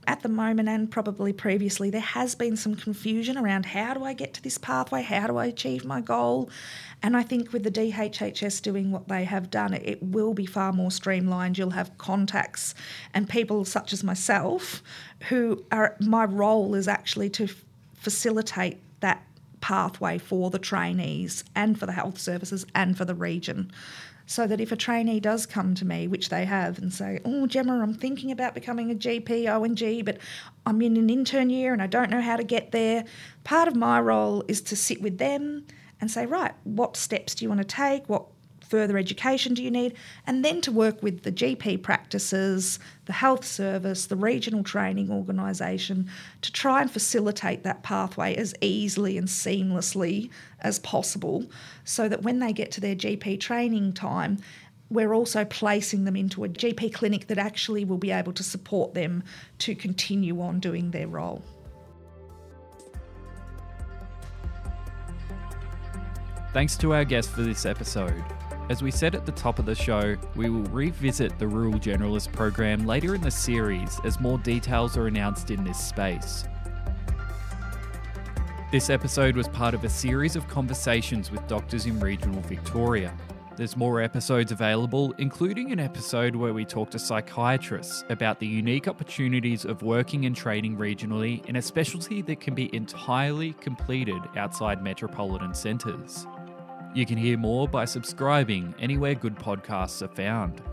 At 0.07 0.21
the 0.21 0.29
moment, 0.29 0.69
and 0.69 0.89
probably 0.89 1.33
previously, 1.33 1.89
there 1.89 1.99
has 1.99 2.33
been 2.33 2.55
some 2.55 2.75
confusion 2.75 3.37
around 3.37 3.65
how 3.65 3.93
do 3.93 4.05
I 4.05 4.13
get 4.13 4.33
to 4.35 4.41
this 4.41 4.57
pathway? 4.57 5.01
How 5.01 5.27
do 5.27 5.35
I 5.35 5.47
achieve 5.47 5.83
my 5.83 5.99
goal? 5.99 6.49
And 7.03 7.17
I 7.17 7.23
think 7.23 7.51
with 7.51 7.63
the 7.63 7.71
DHHS 7.71 8.61
doing 8.61 8.89
what 8.89 9.09
they 9.09 9.25
have 9.25 9.51
done, 9.51 9.73
it 9.73 10.01
will 10.01 10.33
be 10.33 10.45
far 10.45 10.71
more 10.71 10.91
streamlined. 10.91 11.57
You'll 11.57 11.71
have 11.71 11.97
contacts 11.97 12.73
and 13.13 13.27
people 13.27 13.65
such 13.65 13.91
as 13.91 14.01
myself 14.01 14.81
who 15.27 15.65
are, 15.73 15.97
my 15.99 16.23
role 16.23 16.73
is 16.73 16.87
actually 16.87 17.29
to 17.31 17.49
facilitate 17.95 18.77
that 19.01 19.21
pathway 19.59 20.17
for 20.17 20.49
the 20.49 20.59
trainees 20.59 21.43
and 21.53 21.77
for 21.77 21.85
the 21.85 21.91
health 21.91 22.17
services 22.17 22.65
and 22.73 22.97
for 22.97 23.03
the 23.03 23.15
region. 23.15 23.73
So 24.27 24.45
that 24.45 24.61
if 24.61 24.71
a 24.71 24.75
trainee 24.75 25.19
does 25.19 25.45
come 25.45 25.73
to 25.75 25.85
me, 25.85 26.07
which 26.07 26.29
they 26.29 26.45
have, 26.45 26.77
and 26.77 26.93
say, 26.93 27.19
Oh, 27.25 27.47
Gemma, 27.47 27.81
I'm 27.81 27.93
thinking 27.93 28.29
about 28.29 28.53
becoming 28.53 28.91
a 28.91 28.95
GP, 28.95 29.49
O&G, 29.49 30.01
but 30.03 30.17
I'm 30.65 30.81
in 30.81 30.97
an 30.97 31.09
intern 31.09 31.49
year 31.49 31.73
and 31.73 31.81
I 31.81 31.87
don't 31.87 32.11
know 32.11 32.21
how 32.21 32.35
to 32.35 32.43
get 32.43 32.71
there, 32.71 33.05
part 33.45 33.67
of 33.67 33.75
my 33.75 33.99
role 33.99 34.43
is 34.47 34.61
to 34.63 34.75
sit 34.75 35.01
with 35.01 35.17
them 35.17 35.65
and 35.99 36.11
say, 36.11 36.25
right, 36.25 36.53
what 36.63 36.95
steps 36.95 37.35
do 37.35 37.45
you 37.45 37.49
want 37.49 37.61
to 37.61 37.65
take? 37.65 38.07
What 38.07 38.25
further 38.69 38.97
education 38.97 39.53
do 39.53 39.63
you 39.63 39.71
need? 39.71 39.95
And 40.25 40.43
then 40.43 40.62
to 40.62 40.71
work 40.71 41.01
with 41.01 41.23
the 41.23 41.32
GP 41.32 41.82
practices, 41.84 42.80
the 43.06 43.13
health 43.13 43.45
service, 43.45 44.06
the 44.06 44.15
regional 44.15 44.63
training 44.63 45.12
organisation 45.12 46.10
to 46.41 46.51
try 46.51 46.82
and 46.82 46.91
facilitate 46.91 47.63
that 47.63 47.84
pathway 47.84 48.36
as 48.36 48.53
easily 48.62 49.17
and 49.17 49.27
seamlessly 49.27 50.30
as 50.62 50.80
possible 50.80 51.45
so 51.84 52.08
that 52.10 52.23
when 52.23 52.39
they 52.39 52.53
get 52.53 52.71
to 52.71 52.82
their 52.82 52.95
GP 52.95 53.39
training 53.39 53.93
time, 53.93 54.38
we're 54.89 55.13
also 55.13 55.43
placing 55.43 56.06
them 56.06 56.15
into 56.15 56.43
a 56.43 56.49
GP 56.49 56.93
clinic 56.93 57.27
that 57.27 57.38
actually 57.38 57.84
will 57.84 57.97
be 57.97 58.12
able 58.12 58.34
to 58.34 58.43
support 58.43 58.93
them 58.93 59.23
to 59.60 59.75
continue 59.75 60.41
on 60.41 60.60
doing 60.60 60.91
their 60.91 61.08
role. 61.08 61.43
Thanks 66.53 66.77
to 66.77 66.93
our 66.93 67.06
guest 67.06 67.30
for 67.30 67.41
this 67.41 67.65
episode. 67.65 68.23
As 68.69 68.84
we 68.84 68.91
said 68.91 69.15
at 69.15 69.25
the 69.25 69.32
top 69.32 69.60
of 69.60 69.65
the 69.65 69.73
show, 69.73 70.17
we 70.36 70.49
will 70.49 70.63
revisit 70.63 71.39
the 71.39 71.47
Rural 71.47 71.80
Generalist 71.80 72.34
program 72.34 72.86
later 72.86 73.15
in 73.15 73.21
the 73.21 73.32
series 73.32 73.97
as 74.03 74.19
more 74.19 74.38
details 74.39 74.97
are 74.97 75.08
announced 75.08 75.51
in 75.51 75.63
this 75.63 75.80
space. 75.80 76.43
This 78.69 78.89
episode 78.89 79.38
was 79.38 79.47
part 79.47 79.73
of 79.73 79.86
a 79.86 79.89
series 79.89 80.36
of 80.36 80.45
conversations 80.49 81.32
with 81.32 81.47
doctors 81.47 81.86
in 81.86 81.97
regional 82.01 82.41
Victoria. 82.41 83.17
There's 83.56 83.77
more 83.77 84.01
episodes 84.01 84.51
available, 84.51 85.15
including 85.17 85.71
an 85.71 85.80
episode 85.80 86.36
where 86.36 86.53
we 86.53 86.65
talk 86.65 86.91
to 86.91 86.99
psychiatrists 86.99 88.03
about 88.10 88.38
the 88.41 88.47
unique 88.47 88.89
opportunities 88.89 89.63
of 89.63 89.82
working 89.82 90.25
and 90.25 90.36
training 90.36 90.75
regionally 90.75 91.43
in 91.45 91.56
a 91.56 91.62
specialty 91.62 92.21
that 92.23 92.41
can 92.41 92.53
be 92.53 92.69
entirely 92.75 93.53
completed 93.53 94.21
outside 94.36 94.84
metropolitan 94.84 95.53
centres. 95.53 96.27
You 96.97 97.05
can 97.05 97.19
hear 97.19 97.38
more 97.38 97.67
by 97.67 97.86
subscribing 97.86 98.73
anywhere 98.79 99.13
good 99.13 99.36
podcasts 99.36 100.01
are 100.01 100.07
found. 100.07 100.63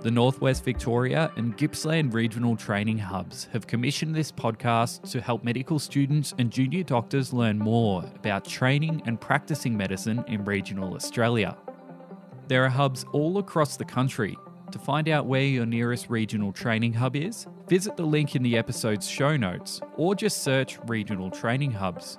The 0.00 0.10
Northwest 0.10 0.66
Victoria 0.66 1.32
and 1.36 1.56
Gippsland 1.56 2.12
Regional 2.12 2.56
Training 2.56 2.98
Hubs 2.98 3.48
have 3.54 3.66
commissioned 3.66 4.14
this 4.14 4.30
podcast 4.30 5.10
to 5.12 5.22
help 5.22 5.44
medical 5.44 5.78
students 5.78 6.34
and 6.36 6.50
junior 6.50 6.82
doctors 6.82 7.32
learn 7.32 7.58
more 7.58 8.04
about 8.16 8.44
training 8.44 9.00
and 9.06 9.18
practicing 9.18 9.74
medicine 9.74 10.22
in 10.28 10.44
regional 10.44 10.92
Australia. 10.92 11.56
There 12.48 12.62
are 12.62 12.68
hubs 12.68 13.06
all 13.14 13.38
across 13.38 13.78
the 13.78 13.86
country. 13.86 14.36
To 14.72 14.78
find 14.78 15.08
out 15.08 15.24
where 15.24 15.40
your 15.40 15.64
nearest 15.64 16.10
regional 16.10 16.52
training 16.52 16.92
hub 16.92 17.16
is, 17.16 17.46
visit 17.66 17.96
the 17.96 18.04
link 18.04 18.36
in 18.36 18.42
the 18.42 18.58
episode's 18.58 19.08
show 19.08 19.38
notes 19.38 19.80
or 19.96 20.14
just 20.14 20.42
search 20.42 20.78
Regional 20.86 21.30
Training 21.30 21.72
Hubs. 21.72 22.18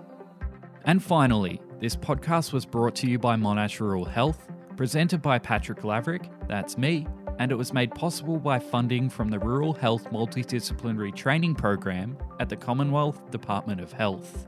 And 0.85 1.03
finally, 1.03 1.61
this 1.79 1.95
podcast 1.95 2.53
was 2.53 2.65
brought 2.65 2.95
to 2.95 3.07
you 3.07 3.19
by 3.19 3.35
Monash 3.35 3.79
Rural 3.79 4.05
Health, 4.05 4.47
presented 4.77 5.21
by 5.21 5.39
Patrick 5.39 5.83
Laverick, 5.83 6.29
that's 6.47 6.77
me, 6.77 7.05
and 7.39 7.51
it 7.51 7.55
was 7.55 7.73
made 7.73 7.93
possible 7.93 8.37
by 8.39 8.59
funding 8.59 9.09
from 9.09 9.29
the 9.29 9.39
Rural 9.39 9.73
Health 9.73 10.05
Multidisciplinary 10.11 11.15
Training 11.15 11.55
Program 11.55 12.17
at 12.39 12.49
the 12.49 12.55
Commonwealth 12.55 13.29
Department 13.31 13.81
of 13.81 13.91
Health. 13.91 14.47